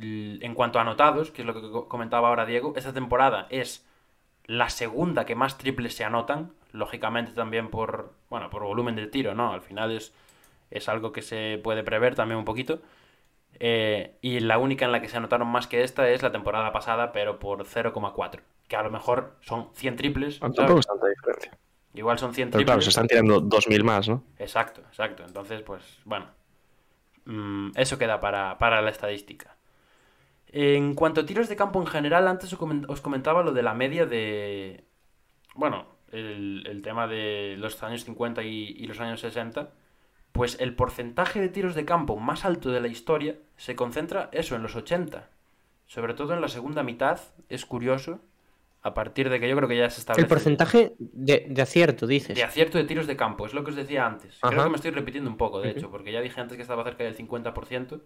[0.00, 3.86] en cuanto a anotados, que es lo que comentaba ahora Diego, esta temporada es
[4.46, 9.34] la segunda que más triples se anotan, lógicamente también por, bueno, por volumen de tiro,
[9.34, 9.52] ¿no?
[9.52, 10.14] Al final es,
[10.70, 12.80] es algo que se puede prever también un poquito.
[13.60, 16.72] Eh, y la única en la que se anotaron más que esta es la temporada
[16.72, 18.40] pasada, pero por 0,4.
[18.68, 20.38] Que a lo mejor son 100 triples.
[20.42, 21.58] Ah, Tampoco es tanta diferencia.
[21.94, 22.66] Igual son 100 Pero triples.
[22.66, 24.22] claro, se están tirando 2.000 más, ¿no?
[24.38, 25.24] Exacto, exacto.
[25.26, 26.26] Entonces, pues, bueno.
[27.24, 29.56] Mm, eso queda para, para la estadística.
[30.50, 33.62] En cuanto a tiros de campo en general, antes os comen- os comentaba lo de
[33.62, 34.84] la media de.
[35.54, 39.70] Bueno, el, el tema de los años 50 y, y los años 60.
[40.38, 44.54] Pues el porcentaje de tiros de campo más alto de la historia se concentra eso,
[44.54, 45.28] en los 80.
[45.88, 48.20] Sobre todo en la segunda mitad, es curioso.
[48.82, 50.22] A partir de que yo creo que ya se establece.
[50.22, 52.36] El porcentaje de, de acierto, dices.
[52.36, 54.38] De acierto de tiros de campo, es lo que os decía antes.
[54.40, 56.84] Creo que me estoy repitiendo un poco, de hecho, porque ya dije antes que estaba
[56.84, 58.00] cerca del 50%,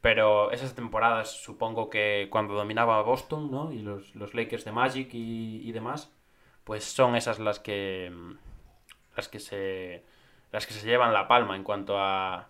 [0.00, 3.72] pero esas temporadas, supongo que cuando dominaba Boston, ¿no?
[3.72, 6.12] Y los, los Lakers de Magic y, y demás,
[6.62, 8.32] pues son esas las que mm,
[9.16, 10.04] las que se
[10.52, 12.48] las que se llevan la palma en cuanto a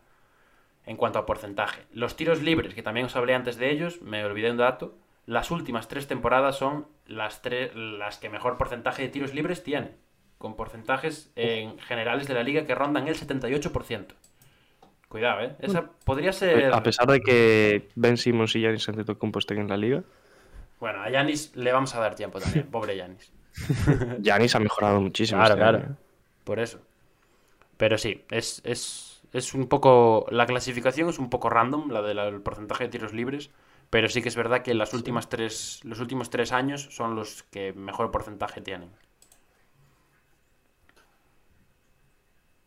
[0.86, 1.82] en cuanto a porcentaje.
[1.92, 4.96] Los tiros libres, que también os hablé antes de ellos, me olvidé un dato.
[5.26, 9.96] Las últimas tres temporadas son las, tres, las que mejor porcentaje de tiros libres tienen,
[10.38, 14.06] con porcentajes en generales de la liga que rondan el 78%.
[15.08, 15.56] Cuidado, ¿eh?
[15.60, 16.72] Esa podría ser...
[16.72, 20.02] A pesar de que Ben Simmons y Giannis Antetokounmpo estén en la liga,
[20.78, 23.32] Bueno, a Yanis le vamos a dar tiempo también, pobre Yanis.
[24.20, 25.40] Giannis ha mejorado muchísimo.
[25.40, 25.78] Claro, este claro.
[25.78, 25.96] año, ¿eh?
[26.44, 26.80] Por eso.
[27.80, 30.26] Pero sí, es, es, es un poco.
[30.30, 33.48] La clasificación es un poco random, la del porcentaje de tiros libres.
[33.88, 37.42] Pero sí que es verdad que las últimas tres, los últimos tres años son los
[37.44, 38.90] que mejor porcentaje tienen.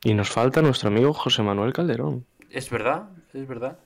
[0.03, 2.25] Y nos falta nuestro amigo José Manuel Calderón.
[2.49, 3.77] Es verdad, es verdad.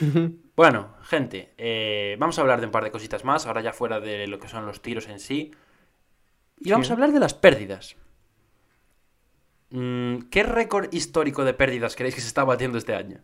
[0.56, 3.98] bueno, gente, eh, vamos a hablar de un par de cositas más, ahora ya fuera
[3.98, 5.50] de lo que son los tiros en sí.
[6.60, 6.92] Y vamos Sí.
[6.92, 7.96] a hablar de las pérdidas.
[9.70, 13.20] Mm, ¿Qué récord histórico de pérdidas creéis que se está batiendo este año?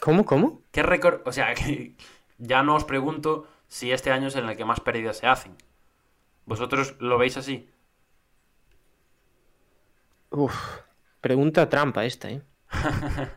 [0.00, 0.62] ¿Cómo, cómo?
[0.72, 1.20] ¿Qué récord?
[1.26, 1.94] O sea, que
[2.38, 5.56] ya no os pregunto si este año es en el que más pérdidas se hacen.
[6.46, 7.68] ¿Vosotros lo veis así?
[10.30, 10.54] Uf,
[11.20, 12.42] pregunta trampa esta, ¿eh?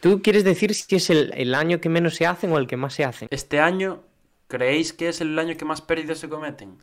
[0.00, 2.76] ¿Tú quieres decir si es el, el año que menos se hacen o el que
[2.76, 3.28] más se hacen?
[3.30, 4.04] ¿Este año
[4.46, 6.82] creéis que es el año que más pérdidas se cometen?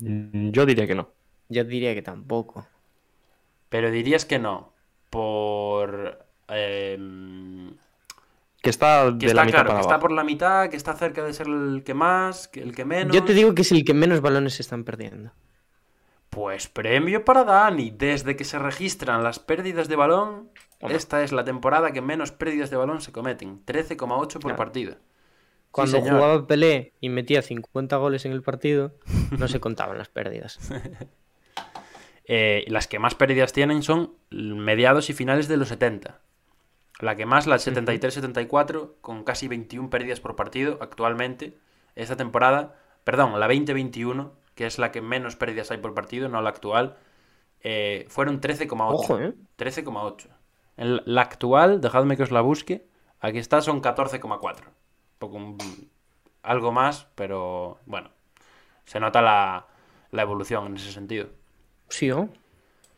[0.00, 1.10] Mm, Yo diría que no.
[1.48, 2.66] Yo diría que tampoco.
[3.68, 4.72] Pero dirías que no.
[5.10, 6.24] Por...
[6.48, 7.70] em,
[8.62, 10.94] Que está que está la mitad claro, para que está por la mitad, que está
[10.94, 13.14] cerca de ser el que más, que el que menos.
[13.14, 15.30] Yo te digo que es el que menos balones se están perdiendo.
[16.30, 17.90] Pues premio para Dani.
[17.90, 22.70] Desde que se registran las pérdidas de balón, esta es la temporada que menos pérdidas
[22.70, 23.64] de balón se cometen.
[23.64, 24.56] 13,8 por Claro.
[24.56, 24.96] partido.
[25.78, 28.92] Cuando jugaba Pelé y metía 50 goles en el partido,
[29.38, 30.58] no se contaban las pérdidas.
[32.30, 36.20] Eh, las que más pérdidas tienen son mediados y finales de los 70.
[37.00, 41.56] La que más, la 73-74, con casi 21 pérdidas por partido actualmente.
[41.94, 46.42] Esta temporada, perdón, la 2021, que es la que menos pérdidas hay por partido, no
[46.42, 46.96] la actual,
[47.62, 48.92] eh, fueron 13,8.
[48.92, 49.32] Ojo, ¿eh?
[49.56, 50.28] 13,8.
[50.76, 52.86] En la- la actual, dejadme que os la busque,
[53.20, 54.64] aquí está, son 14,4.
[55.18, 55.58] Poco, un-
[56.42, 58.10] algo más, pero bueno,
[58.84, 59.66] se nota la,
[60.12, 61.28] la evolución en ese sentido.
[61.88, 62.28] Sí, ¿o?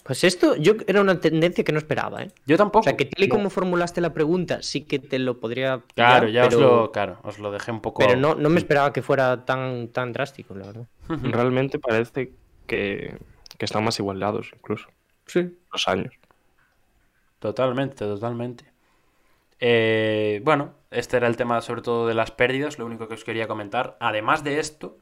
[0.05, 2.31] Pues esto yo era una tendencia que no esperaba, ¿eh?
[2.47, 2.81] Yo tampoco.
[2.81, 5.83] O sea, que tal y como formulaste la pregunta, sí que te lo podría...
[5.95, 8.01] Claro, ya pero, os lo, claro, os lo dejé un poco.
[8.01, 10.87] Pero no, no me esperaba que fuera tan, tan drástico, la verdad.
[11.09, 12.33] Realmente parece
[12.67, 13.17] que,
[13.59, 14.89] que están más igualados incluso
[15.27, 15.55] Sí.
[15.73, 16.13] los años.
[17.39, 18.65] Totalmente, totalmente.
[19.61, 23.25] Eh, bueno, este era el tema sobre todo de las pérdidas, lo único que os
[23.25, 23.97] quería comentar.
[24.01, 24.97] Además de esto,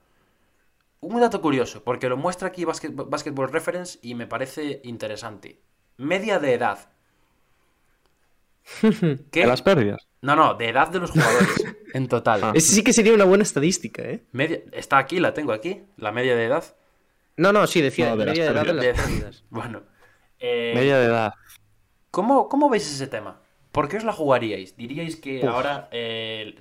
[1.00, 5.60] un dato curioso, porque lo muestra aquí Basket- Basketball Reference y me parece interesante.
[5.96, 6.90] Media de edad.
[9.30, 9.40] ¿Qué?
[9.40, 10.06] ¿De las pérdidas?
[10.20, 12.40] No, no, de edad de los jugadores en total.
[12.42, 12.52] Ah.
[12.54, 14.24] Ese sí que sería una buena estadística, ¿eh?
[14.32, 14.60] Media...
[14.72, 16.64] Está aquí, la tengo aquí, la media de edad.
[17.36, 19.44] No, no, sí, decía No, de las media de edad de las pérdidas.
[19.50, 19.82] Bueno.
[20.40, 21.32] eh, Media de edad.
[22.10, 23.40] ¿Cómo, ¿Cómo veis ese tema?
[23.72, 24.76] ¿Por qué os la jugaríais?
[24.76, 25.48] ¿Diríais que Uf.
[25.50, 26.54] ahora eh,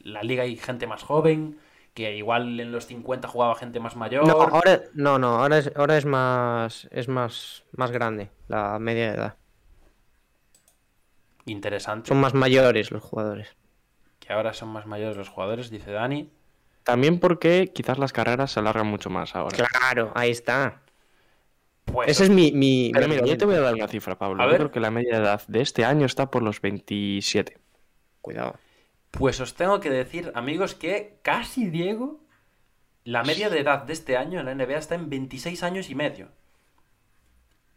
[0.00, 1.58] la liga hay gente más joven?
[1.94, 4.26] Que igual en los 50 jugaba gente más mayor.
[4.26, 9.08] No, ahora, no, no, ahora es, ahora es más, es más, más grande la media
[9.08, 9.36] de edad.
[11.46, 12.08] Interesante.
[12.08, 13.56] Son más mayores los jugadores.
[14.20, 16.30] Que ahora son más mayores los jugadores, dice Dani.
[16.84, 19.56] También porque quizás las carreras se alargan mucho más ahora.
[19.56, 20.80] Claro, ahí está.
[21.92, 24.18] Pues Ese es mi, mi, Pero mi mira, yo te voy a dar una cifra,
[24.18, 24.42] Pablo.
[24.42, 24.58] A Yo ver.
[24.60, 27.56] creo que la media de edad de este año está por los 27.
[28.20, 28.56] Cuidado.
[29.10, 32.20] Pues os tengo que decir, amigos, que casi Diego,
[33.04, 35.94] la media de edad de este año en la NBA está en 26 años y
[35.94, 36.28] medio.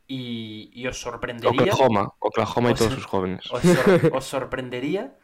[0.08, 1.62] Y, y os sorprendería.
[1.62, 3.50] Oklahoma, Oklahoma y Os- todos sus jóvenes.
[3.52, 5.15] Os, sor- os sorprendería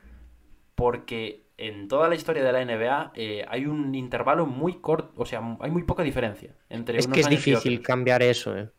[0.76, 5.26] porque en toda la historia de la NBA eh, hay un intervalo muy corto, o
[5.26, 7.86] sea, hay muy poca diferencia entre Es unos que es años y difícil otros.
[7.88, 8.70] cambiar eso, ¿eh?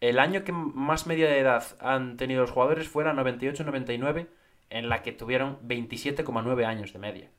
[0.00, 4.28] El año que más media de edad han tenido los jugadores fue la 98-99,
[4.70, 7.30] en la que tuvieron 27,9 años de media.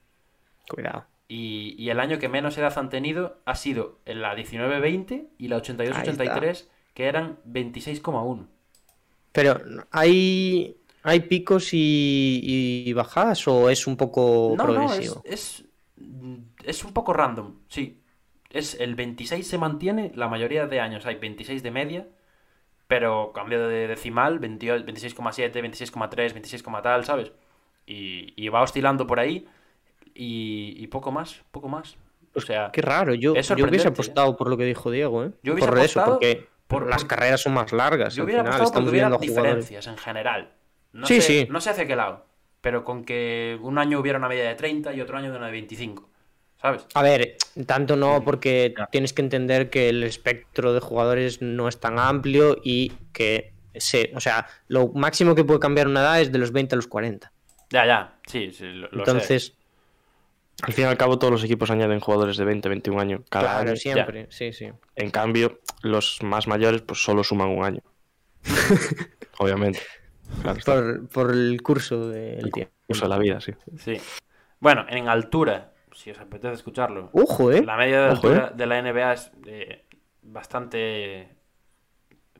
[0.67, 1.06] Cuidado.
[1.28, 5.47] Y, y el año que menos edad han tenido ha sido en la 19-20 y
[5.47, 8.50] la 82-83, que eran 26,1.
[9.32, 12.41] Pero, ¿hay, hay picos y,
[12.86, 15.21] y bajadas o es un poco No, no, progresivo?
[15.24, 15.65] es, es,
[16.63, 18.02] es un poco random, sí.
[18.50, 22.08] Es el 26 se mantiene, la mayoría de años hay 26 de media,
[22.91, 27.32] pero cambio de decimal, 28 26,7, 26,3, 26, tal, ¿sabes?
[27.86, 29.47] Y, y va oscilando por ahí
[30.13, 31.95] y, y poco más, poco más.
[32.36, 35.32] O sea, Qué raro, yo, yo hubiese sorprendente, apostado por lo que dijo Diego, ¿eh?
[35.41, 38.13] Yo hubiese por eso, porque por- las carreras son más largas.
[38.13, 39.30] yo hubiera final, apostado porque hubiera jugadores.
[39.69, 40.51] diferencias en general.
[40.91, 41.47] No Sí, sé, sí.
[41.49, 42.25] No sé hacia qué lado,
[42.60, 45.45] pero con que un año hubiera una media de 30 y otro año de una
[45.45, 46.10] de 25,
[46.62, 46.86] ¿sabes?
[46.93, 51.80] A ver, tanto no, porque tienes que entender que el espectro de jugadores no es
[51.80, 56.32] tan amplio y que se, o sea, lo máximo que puede cambiar una edad es
[56.32, 57.32] de los 20 a los 40.
[57.70, 59.12] Ya, ya, sí, sí, lo, lo sé.
[59.12, 59.58] Entonces,
[60.64, 63.46] Al fin y al cabo, todos los equipos añaden jugadores de 20, 21 años cada
[63.46, 63.78] claro, año.
[63.78, 64.70] siempre, sí, sí.
[64.96, 67.82] En cambio, los más mayores, pues solo suman un año.
[69.40, 69.80] Obviamente.
[70.42, 70.60] Claro.
[70.64, 72.74] Por, por el curso del tiempo.
[72.88, 73.54] Uso de la vida, sí.
[73.78, 73.98] Sí.
[74.60, 77.10] Bueno, en altura, si os apetece escucharlo.
[77.13, 77.63] Ojo, ¿eh?
[77.63, 78.51] La media de Ojo, altura eh.
[78.56, 79.86] de la NBA es eh,
[80.21, 81.30] bastante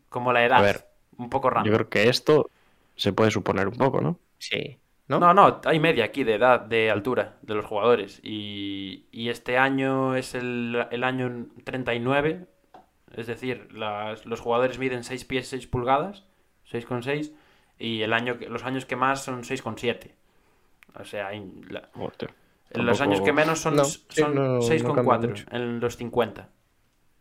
[0.10, 0.60] como la edad.
[0.60, 0.88] A ver,
[1.18, 1.66] un poco raro.
[1.66, 2.50] Yo creo que esto
[2.96, 4.20] se puede suponer un poco, ¿no?
[4.38, 4.78] Sí.
[5.08, 5.20] ¿No?
[5.20, 8.20] No, no, hay media aquí de edad, de altura de los jugadores.
[8.24, 12.46] Y, y este año es el, el año 39.
[13.16, 16.24] Es decir, las- los jugadores miden 6 pies 6 pulgadas,
[16.66, 17.34] 6,6.
[17.78, 20.16] Y el año, que- los años que más son 6,7.
[20.98, 21.90] O sea, hay la-
[22.74, 25.46] En los años que menos son, No, sí, son no 6,4 cambia mucho.
[25.52, 26.50] en los 50.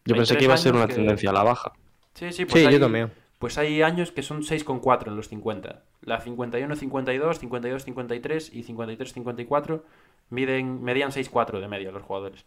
[0.05, 1.73] Yo pensé que iba a ser una que- tendencia a la baja.
[2.15, 3.13] Sí, sí, pues Sí, hay, yo también.
[3.39, 5.83] Pues hay años que son 6,4 en los 50.
[6.03, 9.83] La 51-52, 52-53 y 53-54
[10.31, 12.45] miden, medían 6,4 de media los jugadores.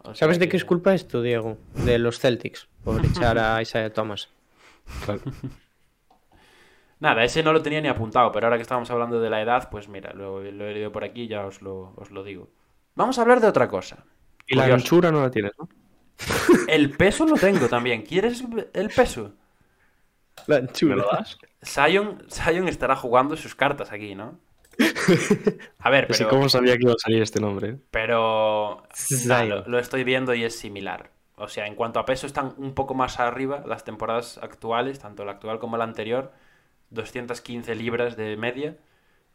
[0.00, 1.58] O sea ¿Sabes de qué es culpa esto, Diego?
[1.84, 4.28] De los Celtics, por echar a Isaiah Thomas.
[5.04, 5.20] Claro.
[7.04, 9.68] Nada, ese no lo tenía ni apuntado, pero ahora que estamos hablando de la edad,
[9.70, 12.48] pues mira, lo, lo he leído por aquí y ya os lo, os lo digo.
[12.94, 14.06] Vamos a hablar de otra cosa.
[14.46, 15.68] Y la anchura no la tienes, ¿no?
[16.66, 18.04] El peso lo tengo también.
[18.04, 19.34] ¿Quieres el peso?
[20.46, 21.36] La ¿Me lo das?
[21.60, 24.38] Sion, Sion estará jugando sus cartas aquí, ¿no?
[25.80, 26.30] A ver, pero...
[26.30, 27.68] cómo sabía que iba a salir este nombre.
[27.68, 27.78] ¿eh?
[27.90, 28.82] Pero
[29.66, 31.10] lo estoy viendo y es similar.
[31.36, 35.26] O sea, en cuanto a peso están un poco más arriba las temporadas actuales, tanto
[35.26, 36.32] la actual como la anterior.
[36.94, 38.76] 215 libras de media,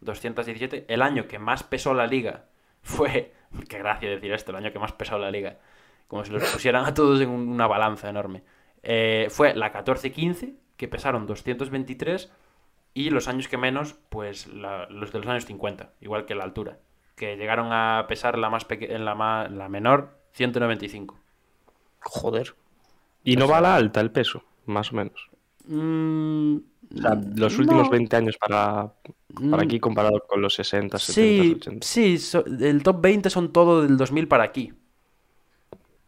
[0.02, 0.86] 217.
[0.88, 2.46] El año que más pesó la liga
[2.82, 3.34] fue...
[3.68, 5.58] Qué gracia decir esto, el año que más pesó la liga.
[6.08, 8.44] Como si los pusieran a todos en un- una balanza enorme.
[8.84, 12.32] Eh, fue la 14-15, que pesaron 223.
[12.94, 16.44] Y los años que menos, pues la- los de los años 50, igual que la
[16.44, 16.80] altura.
[17.16, 21.18] Que llegaron a pesar la más peque- en la, ma- la menor 195.
[22.02, 22.56] Joder.
[23.24, 25.30] Y no va a la alta el peso, más o menos.
[25.66, 26.58] Mm,
[26.96, 27.90] O sea, los últimos no.
[27.92, 28.94] 20 años para,
[29.34, 31.86] para Mm, aquí comparado con los 60, 70, Sí, 80.
[31.88, 34.74] sí, so- el top 20 son todo del 2000 para aquí.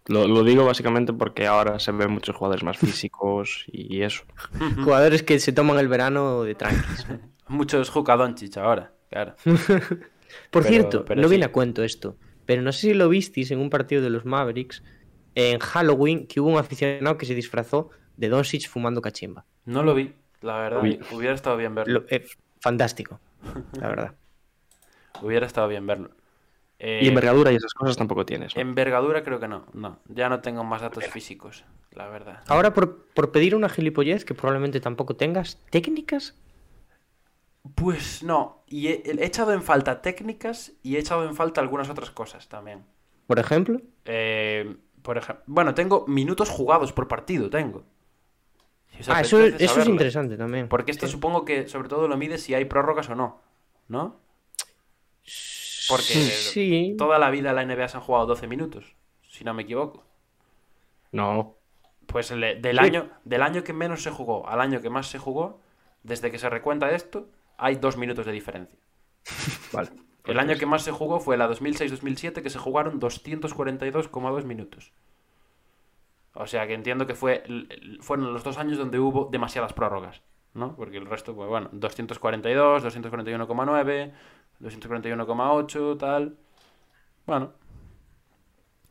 [0.07, 4.23] Lo, lo digo básicamente porque ahora se ven muchos jugadores más físicos y eso.
[4.83, 7.05] Jugadores que se toman el verano de tranquis.
[7.47, 9.35] Muchos Juka Doncic ahora, claro.
[9.45, 11.31] Por Pero- cierto, pero no sí.
[11.31, 12.15] viene a cuento esto,
[12.45, 14.81] pero no sé si lo visteis en un partido de los Mavericks
[15.35, 19.45] en Halloween que hubo un aficionado que se disfrazó de Doncic fumando cachimba.
[19.65, 20.83] No lo vi, la verdad.
[21.11, 22.01] Hubiera estado bien verlo.
[22.01, 22.25] Lo- eh,
[22.59, 23.19] fantástico,
[23.79, 24.15] la verdad.
[25.21, 26.11] Hubiera estado bien verlo.
[26.79, 28.55] Eh, Y envergadura y esas cosas tampoco tienes.
[28.55, 28.61] ¿no?
[28.61, 29.65] envergadura creo que no.
[29.73, 32.41] No, ya no tengo más datos físicos, la verdad.
[32.47, 36.33] Ahora, por, por pedir una gilipollez que probablemente tampoco tengas, ¿técnicas?
[37.75, 41.89] Pues no, y he, he echado en falta técnicas y he echado en falta algunas
[41.89, 42.83] otras cosas también.
[43.27, 43.79] Por ejemplo.
[44.05, 47.83] Eh, por ejemplo, bueno, tengo minutos jugados por partido, tengo.
[49.07, 50.67] Ah, eso, es interesante también.
[50.67, 51.11] Porque esto Sí.
[51.13, 53.39] supongo que sobre todo lo mide si hay prórrogas o no,
[53.87, 54.19] ¿no?
[55.89, 56.95] Porque Sí.
[56.97, 58.95] toda la vida la NBA se han jugado 12 minutos,
[59.29, 60.03] si no me equivoco.
[61.11, 61.57] No,
[62.07, 62.83] Pues el- del, Sí.
[62.85, 65.61] año, del año que menos se jugó al año que más se jugó,
[66.03, 68.77] desde que se recuenta esto, hay dos minutos de diferencia.
[69.71, 69.91] vale.
[70.25, 74.91] El año que más se jugó fue la 2006-2007, que se jugaron 242,2 minutos.
[76.33, 77.43] O sea que entiendo que fue
[77.99, 80.21] fueron los dos años donde hubo demasiadas prórrogas,
[80.53, 80.75] ¿no?
[80.75, 84.11] Porque el resto, pues bueno, 242, 241,9,
[84.61, 86.37] 241,8, tal.
[87.25, 87.53] Bueno,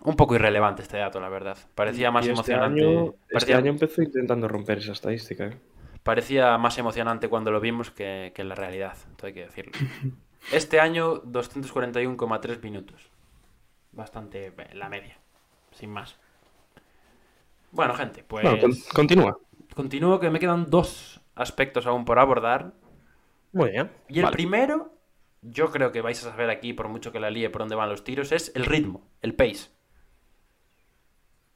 [0.02, 1.56] un poco irrelevante este dato, la verdad.
[1.74, 2.84] Parecía más este emocionante.
[2.84, 3.38] Año, parecía...
[3.38, 5.46] Este año empezó intentando romper esa estadística.
[5.46, 5.58] ¿eh?
[6.02, 9.72] Parecía más emocionante cuando lo vimos que, que en la realidad, todo hay que decirlo.
[10.52, 13.10] Este año, 241,3 minutos.
[13.92, 15.18] Bastante la media,
[15.72, 16.18] sin más.
[17.70, 18.44] Bueno, gente, pues.
[18.44, 19.38] Bueno, con continúa.
[19.74, 22.72] Continúo que me quedan dos aspectos aún por abordar.
[23.52, 23.90] Muy bien.
[24.08, 24.34] Y el vale.
[24.34, 24.92] primero,
[25.42, 27.88] yo creo que vais a saber aquí, por mucho que la líe por dónde van
[27.88, 29.70] los tiros, es el ritmo, el pace.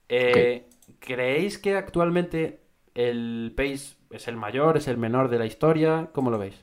[0.08, 0.96] Eh, okay.
[1.00, 2.60] ¿Creéis que actualmente
[2.94, 6.10] el pace es el mayor, es el menor de la historia?
[6.12, 6.62] ¿Cómo lo veis?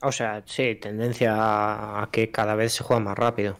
[0.00, 3.58] O sea, sí, tendencia a que cada vez se juega más rápido.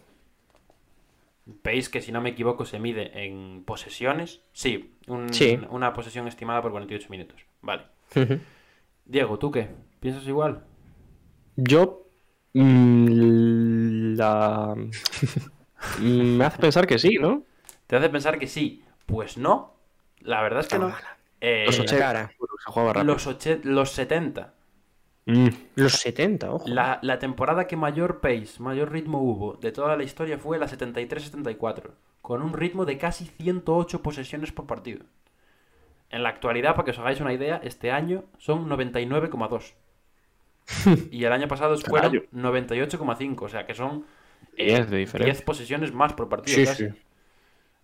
[1.63, 4.43] Pace que, si no me equivoco, se mide en posesiones.
[4.53, 5.59] Sí, un, sí.
[5.71, 7.41] una posesión estimada por 48 minutos.
[7.63, 7.85] Vale.
[9.05, 9.71] Diego, ¿tú qué?
[10.01, 10.65] ¿Piensas igual?
[11.57, 12.07] Yo.
[12.53, 14.75] Mmm, la.
[16.01, 17.45] me hace pensar que sí, ¿no?
[17.87, 18.85] Te hace pensar que sí.
[19.07, 19.75] Pues no.
[20.21, 20.95] La verdad es que no.
[21.41, 22.33] Eh, los 80.
[23.05, 24.55] Los, los 70.
[25.29, 25.49] Mm.
[25.75, 26.69] Los 70, ojo.
[26.69, 30.67] La, la, temporada que mayor pace, mayor ritmo hubo de toda la historia fue la
[30.67, 31.91] 73-74,
[32.23, 35.05] con un ritmo de casi 108 posesiones por partido.
[36.09, 39.75] En la actualidad, para que os hagáis una idea, este año son 99,2.
[41.11, 44.07] y el año pasado fueron 98,5, o sea que son
[44.57, 46.57] eh, 10, 10 posesiones más por partido.
[46.57, 46.89] Sí, casi.
[46.89, 46.95] sí.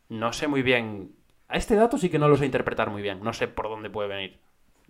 [0.09, 1.13] No sé muy bien.
[1.49, 3.23] A este dato sí que no lo sé interpretar muy bien.
[3.23, 4.39] No sé por dónde puede venir.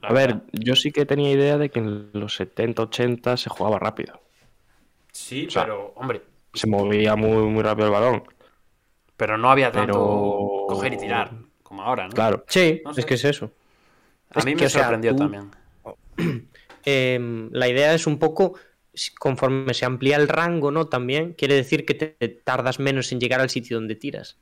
[0.09, 4.21] A ver, yo sí que tenía idea de que en los 70-80 se jugaba rápido.
[5.13, 8.25] Sí, O sea, pero, hombre, Se movía muy, muy rápido el balón.
[9.17, 11.31] pero no había tanto Pero- coger y tirar
[11.63, 12.13] como ahora, ¿no?
[12.15, 12.45] Claro.
[12.49, 13.01] Sí, No sé.
[13.01, 13.51] es que es eso.
[14.35, 15.51] A es mí que, me o sea, sorprendió tú- también.
[16.85, 17.19] Eh,
[17.53, 18.55] la idea es un poco,
[19.19, 20.87] conforme se amplía el rango, ¿no?
[20.87, 24.37] También quiere decir que te, tardas menos en llegar al sitio donde tiras.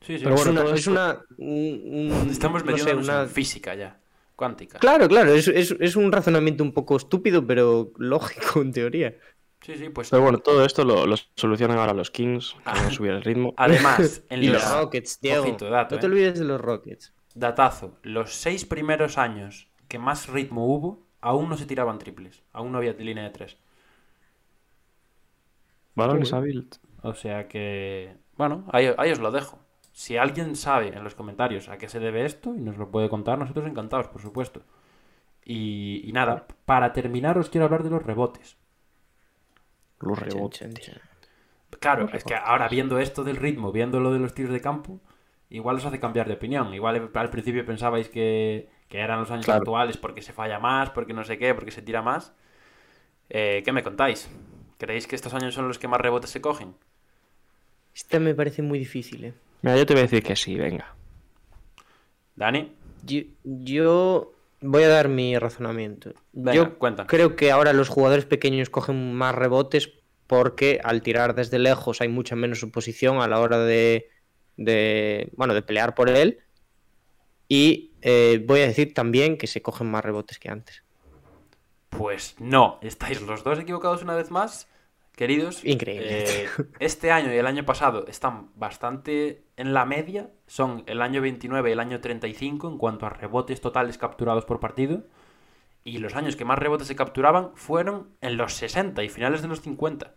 [0.00, 0.24] Sí, sí.
[0.24, 3.28] Pero es una, todo es esto- una- un- un- Estamos no sé, metiéndonos una- en
[3.30, 3.98] física ya.
[4.36, 4.78] Cuántica.
[4.78, 9.16] Claro, claro, es, es- es un razonamiento un poco estúpido, pero lógico en teoría.
[9.60, 10.10] Sí, sí, pues.
[10.10, 13.22] Pero bueno, todo esto lo, lo solucionan ahora los Kings, que van a subir el
[13.22, 13.54] ritmo.
[13.56, 14.62] Además, en Y los.
[14.62, 15.42] los Rockets, Diego.
[15.42, 16.10] Ojito, dato, no te eh.
[16.10, 17.12] olvides de los Rockets.
[17.34, 17.98] Datazo.
[18.02, 22.42] Los seis primeros años que más ritmo hubo, aún no se tiraban triples.
[22.52, 23.56] Aún no había línea de tres.
[25.96, 26.40] Balones a.
[27.02, 28.16] O sea que.
[28.36, 29.58] Bueno, ahí, ahí os lo dejo.
[30.02, 33.08] Si alguien sabe en los comentarios a qué se debe esto y nos lo puede
[33.08, 34.60] contar, nosotros encantados, por supuesto.
[35.44, 38.56] Y, y nada, para terminar os quiero hablar de los rebotes.
[40.00, 40.92] Los rebotes.
[41.80, 45.00] Claro, es que ahora viendo esto del ritmo, viendo lo de los tiros de campo,
[45.50, 46.72] igual os hace cambiar de opinión.
[46.74, 49.58] Igual al principio pensabais que, que eran los años Claro.
[49.60, 52.34] actuales porque se falla más, porque no sé qué, porque se tira más.
[53.30, 54.30] Eh, ¿Qué me contáis?
[54.78, 56.76] ¿Creéis que estos años son los que más rebotes se cogen?
[57.94, 59.34] Este me parece muy difícil, ¿eh?
[59.62, 60.96] Mira, yo te voy a decir que sí, venga.
[62.34, 66.12] Dani, Yo, yo voy a dar mi razonamiento.
[66.32, 67.06] Venga, yo cuenta.
[67.06, 69.90] creo que ahora los jugadores pequeños cogen más rebotes
[70.26, 74.08] porque al tirar desde lejos hay mucha menos oposición a la hora de,
[74.56, 76.40] de, bueno, de pelear por él.
[77.48, 80.82] Y eh, voy a decir también que se cogen más rebotes que antes.
[81.88, 84.68] pues no, estáis los dos equivocados una vez más,
[85.16, 85.64] queridos.
[85.64, 86.44] Increíble.
[86.44, 86.48] Eh,
[86.78, 90.30] este año y el año pasado están bastante en la media.
[90.46, 94.60] Son el año 29 y el año 35 en cuanto a rebotes totales capturados por
[94.60, 95.04] partido.
[95.82, 99.48] Y los años que más rebotes se capturaban fueron en los 60 y finales de
[99.48, 100.14] los 50.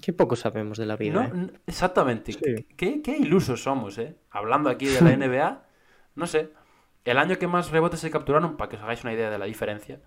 [0.00, 1.28] Qué poco sabemos de la vida.
[1.28, 1.50] No, ¿eh?
[1.66, 2.32] exactamente.
[2.32, 2.66] Sí.
[2.76, 4.16] ¿Qué, qué ilusos somos, ¿eh?
[4.30, 5.64] Hablando aquí de la NBA,
[6.14, 6.50] no sé.
[7.04, 9.46] El año que más rebotes se capturaron, para que os hagáis una idea de la
[9.46, 10.00] diferencia,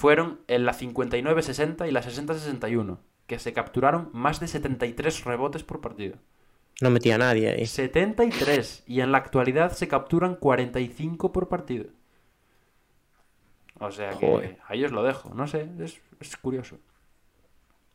[0.00, 5.80] fueron en la 59-60 y la 60-61, que se capturaron más de 73 rebotes por
[5.80, 6.16] partido.
[6.80, 7.66] No metía a nadie ahí.
[7.66, 8.84] 73.
[8.86, 11.90] Y en la actualidad se capturan 45 por partido.
[13.78, 14.58] O sea que Joder.
[14.68, 15.32] ahí os lo dejo.
[15.34, 16.78] No sé, es, es curioso.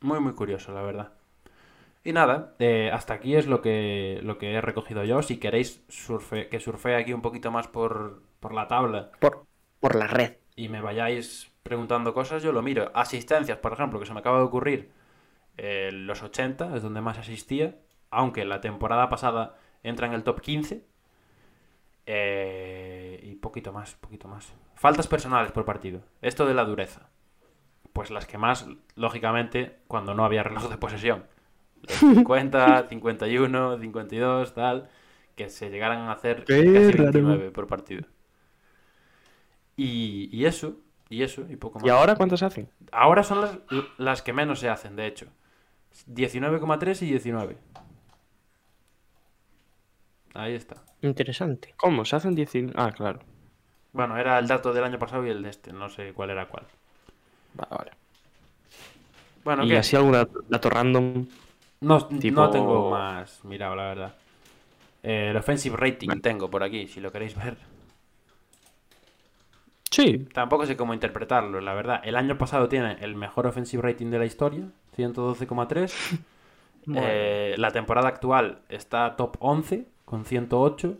[0.02, 1.14] Muy, muy curioso, la verdad.
[2.04, 5.22] Y nada, eh, hasta aquí es lo que, lo que he recogido yo.
[5.22, 9.45] Si queréis surfe, que surfee aquí un poquito más por, por la tabla Por,
[9.80, 10.38] por la red.
[10.56, 12.91] y me vayáis preguntando cosas, yo lo miro.
[12.93, 14.91] Asistencias, por ejemplo, que se me acaba de ocurrir.
[15.57, 17.80] eh, los 80 es donde más asistía.
[18.12, 20.86] Aunque la temporada pasada entra en el top 15.
[22.05, 24.53] Eh, y poquito más, poquito más.
[24.76, 26.01] Faltas personales por partido.
[26.22, 27.10] Esto de la dureza.
[27.93, 31.26] Pues las que más, lógicamente, cuando no había reloj de posesión.
[31.84, 34.89] Los 50, 51, 52, tal.
[35.36, 37.24] que se llegaran a hacer Qué casi raro.
[37.24, 38.07] 29 por partido.
[39.76, 40.78] Y, y eso,
[41.10, 41.88] y eso, y poco más.
[41.88, 42.70] ¿Y ahora cuántos hacen?
[42.91, 43.57] Ahora son las,
[43.97, 45.28] las que menos se hacen, de hecho.
[46.07, 47.57] 19,3 y 19.
[50.34, 50.76] Ahí está.
[51.01, 51.74] Interesante.
[51.78, 52.05] ¿Cómo?
[52.05, 52.74] ¿Se hacen 19?
[52.78, 53.20] Ah, claro.
[53.91, 56.47] Bueno, era el dato del año pasado y el de este, no sé cuál era
[56.47, 56.66] cuál.
[57.55, 57.91] Vale, vale.
[59.43, 59.78] Bueno, y ¿qué?
[59.78, 60.12] así algún
[60.47, 61.26] dato, random.
[61.82, 64.16] No, tipo- no tengo más mirado, la verdad.
[65.01, 67.57] Eh, el offensive rating tengo por aquí, si lo queréis ver.
[69.92, 70.28] Sí.
[70.34, 72.02] Tampoco sé cómo interpretarlo, la verdad.
[72.04, 74.66] El año pasado tiene el mejor offensive rating de la historia,
[74.96, 75.94] 112,3.
[76.92, 80.98] Eh, la temporada actual está top 11 con 108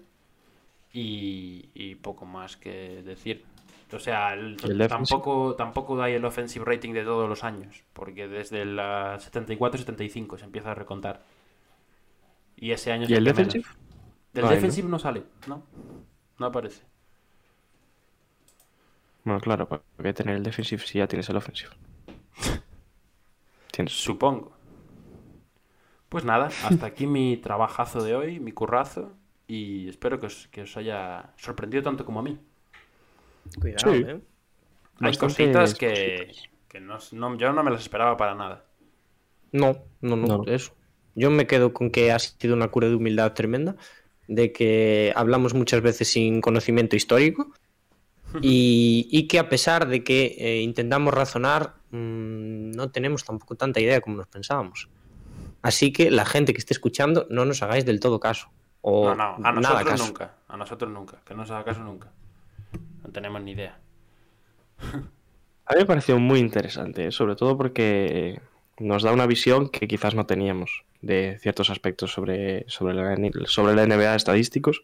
[0.94, 3.44] y, y poco más que decir.
[3.92, 4.88] O sea, el- ¿Y el defensive?
[4.88, 10.46] tampoco, tampoco da el offensive rating de todos los años, porque desde la 74-75 se
[10.46, 11.22] empieza a recontar.
[12.56, 13.66] Y ese año es ¿Y el defensive?
[14.34, 14.56] Del hay, ¿no?
[14.56, 15.64] defensive no sale, no.
[16.38, 16.84] No aparece.
[19.24, 21.72] Bueno, claro, ¿para qué tener el defensive si ya tienes el offensive?
[23.72, 23.94] Tienes.
[23.94, 24.52] Supongo.
[26.10, 29.14] Pues nada, hasta aquí mi trabajazo de hoy, mi currazo,
[29.48, 32.40] y espero que os, que os haya sorprendido tanto como a mí.
[33.62, 34.04] Cuidado, Sí.
[34.08, 34.20] ¿eh?
[35.02, 36.50] Hay cositas que, cositas.
[36.68, 38.66] que no, no- yo no me las esperaba para nada.
[39.52, 40.44] No, no, no, No.
[40.48, 40.74] eso.
[41.16, 43.76] Yo me quedo con que ha sido una cura de humildad tremenda,
[44.28, 47.52] de que hablamos muchas veces sin conocimiento histórico
[48.42, 53.80] y, y que a pesar de que eh, intentamos razonar, mm, no tenemos tampoco tanta
[53.80, 54.90] idea como nos pensábamos.
[55.62, 58.50] Así que la gente que esté escuchando, no nos hagáis del todo caso.
[58.82, 60.06] O No, no, a nada nosotros caso.
[60.06, 60.34] nunca.
[60.48, 61.22] A nosotros nunca.
[61.26, 62.12] Que no os haga caso nunca.
[63.04, 63.78] No tenemos ni idea.
[64.82, 68.42] A mí me pareció muy interesante, sobre todo porque
[68.80, 73.16] nos da una visión que quizás no teníamos de ciertos aspectos sobre, sobre, la,
[73.46, 74.82] sobre la NBA estadísticos.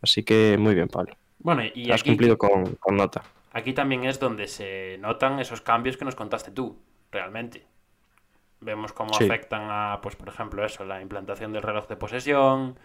[0.00, 1.14] Así que muy bien, Pablo.
[1.40, 3.22] Bueno, y Has aquí, cumplido con, con nota.
[3.52, 6.78] aquí también es donde se notan esos cambios que nos contaste tú,
[7.10, 7.66] realmente.
[8.60, 9.24] Vemos cómo Sí.
[9.24, 12.78] afectan a, pues por ejemplo, eso, la implantación del reloj de posesión,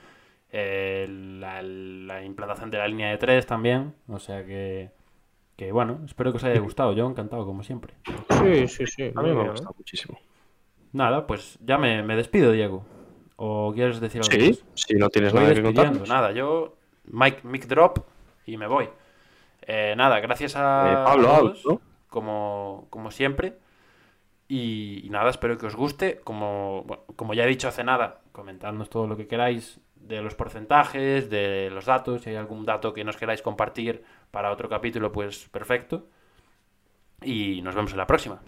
[0.52, 3.94] eh, la, la implantación de la línea de tres también.
[4.08, 4.90] O sea que,
[5.58, 6.94] que bueno, espero que os haya gustado.
[6.94, 7.94] Yo encantado, como siempre.
[8.42, 9.12] Sí, sí, sí.
[9.16, 9.50] A mí me ha bien, ¿eh?
[9.52, 10.18] gustado muchísimo.
[10.94, 12.86] Nada, pues ya me, me despido, Diego.
[13.36, 14.64] ¿O quieres decir algo Sí, más?
[14.76, 16.08] si no tienes Voy nada que contar.
[16.08, 16.78] nada, yo
[17.12, 18.00] mic, mic drop
[18.46, 18.90] y me voy.
[19.62, 21.80] Eh, nada, gracias a, Eh, Pablo, todos,
[22.10, 23.58] como, como siempre.
[24.48, 26.20] Y, y nada, espero que os guste.
[26.24, 30.36] Como, bueno, como ya he dicho hace nada, comentadnos todo lo que queráis de los
[30.36, 32.22] porcentajes, de los datos.
[32.22, 36.08] Si hay algún dato que nos queráis compartir para otro capítulo, pues perfecto.
[37.22, 38.40] Y nos vemos en la próxima.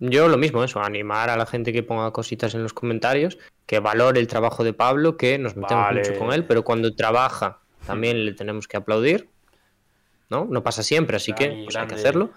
[0.00, 3.80] Yo lo mismo, eso, animar a la gente que ponga cositas en los comentarios, que
[3.80, 6.00] valore el trabajo de Pablo, que nos metemos Vale.
[6.02, 9.28] mucho con él, pero cuando trabaja también le tenemos que aplaudir,
[10.28, 10.46] ¿no?
[10.50, 12.30] No pasa siempre, así que pues, hay que hacerlo.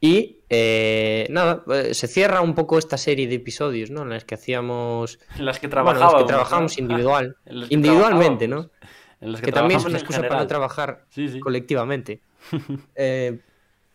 [0.00, 4.02] Y eh, nada, eh, se cierra un poco esta serie de episodios, ¿no?
[4.02, 6.12] En las que hacíamos, En las que trabajábamos.
[6.14, 6.82] las que trabajamos ¿no?
[6.82, 8.70] individual, En las que individualmente, ¿no?
[9.20, 11.40] En las que, que también es una excusa para trabajar Sí, sí.
[11.40, 12.20] colectivamente.
[12.96, 13.38] Eh,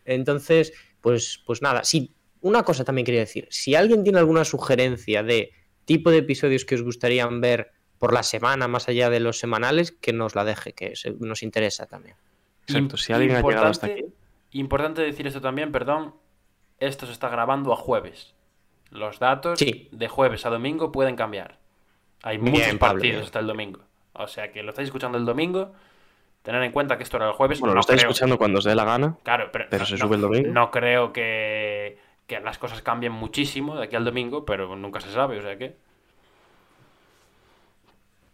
[0.05, 0.71] entonces,
[1.01, 5.51] pues, pues nada, sí, una cosa también quería decir, si alguien tiene alguna sugerencia de
[5.85, 9.91] tipo de episodios que os gustarían ver por la semana, más allá de los semanales,
[9.91, 12.15] que nos la deje, que se- nos interesa también.
[12.67, 14.05] Exacto, si alguien ha llegado hasta aquí.
[14.51, 16.13] Importante decir esto también, perdón.
[16.79, 18.35] Esto se está grabando a jueves.
[18.91, 19.89] Los datos Sí.
[19.91, 21.59] de jueves a domingo pueden cambiar.
[22.23, 23.81] Hay Bien, muchos Pablo, partidos hasta el domingo.
[24.13, 25.73] O sea que lo estáis escuchando el domingo.
[26.43, 27.59] Tener en cuenta que esto era el jueves.
[27.59, 29.17] Bueno, no lo estáis creo- escuchando cuando os dé la gana.
[29.23, 30.49] Claro, pero, pero se sube el domingo.
[30.51, 35.11] No creo que, que las cosas cambien muchísimo de aquí al domingo, pero nunca se
[35.11, 35.75] sabe, o sea que.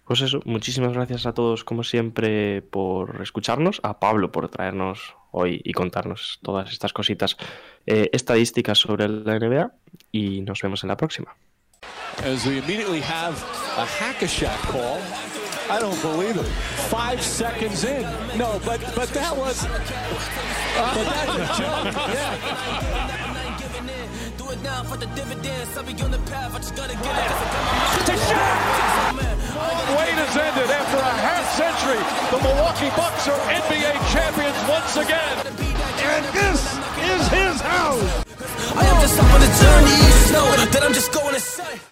[0.05, 5.61] Pues eso, muchísimas gracias a todos, como siempre, por escucharnos, a Pablo por traernos hoy
[5.63, 7.37] y contarnos todas estas cositas
[7.87, 9.71] eh, estadísticas sobre la NBA
[10.11, 11.35] y nos vemos en la próxima.
[12.23, 13.35] As we immediately have
[13.77, 14.99] a hack-a-shack call.
[15.69, 16.45] I don't believe it.
[16.89, 18.03] Five seconds in.
[18.37, 19.65] No, but but that was.
[19.65, 21.93] But that's a joke.
[22.13, 23.33] Yeah.
[24.37, 24.45] Do
[24.89, 25.77] for the dividends.
[25.77, 26.55] I'll be on the path.
[26.55, 27.31] I just gotta get it.
[29.93, 32.01] Wait has ended after a half century.
[32.31, 35.35] The Milwaukee Bucks are NBA champions once again.
[36.03, 36.61] And this
[37.11, 38.23] is his house.
[38.75, 39.95] I am just on the journey.
[39.99, 41.83] You just know that I'm just going to say.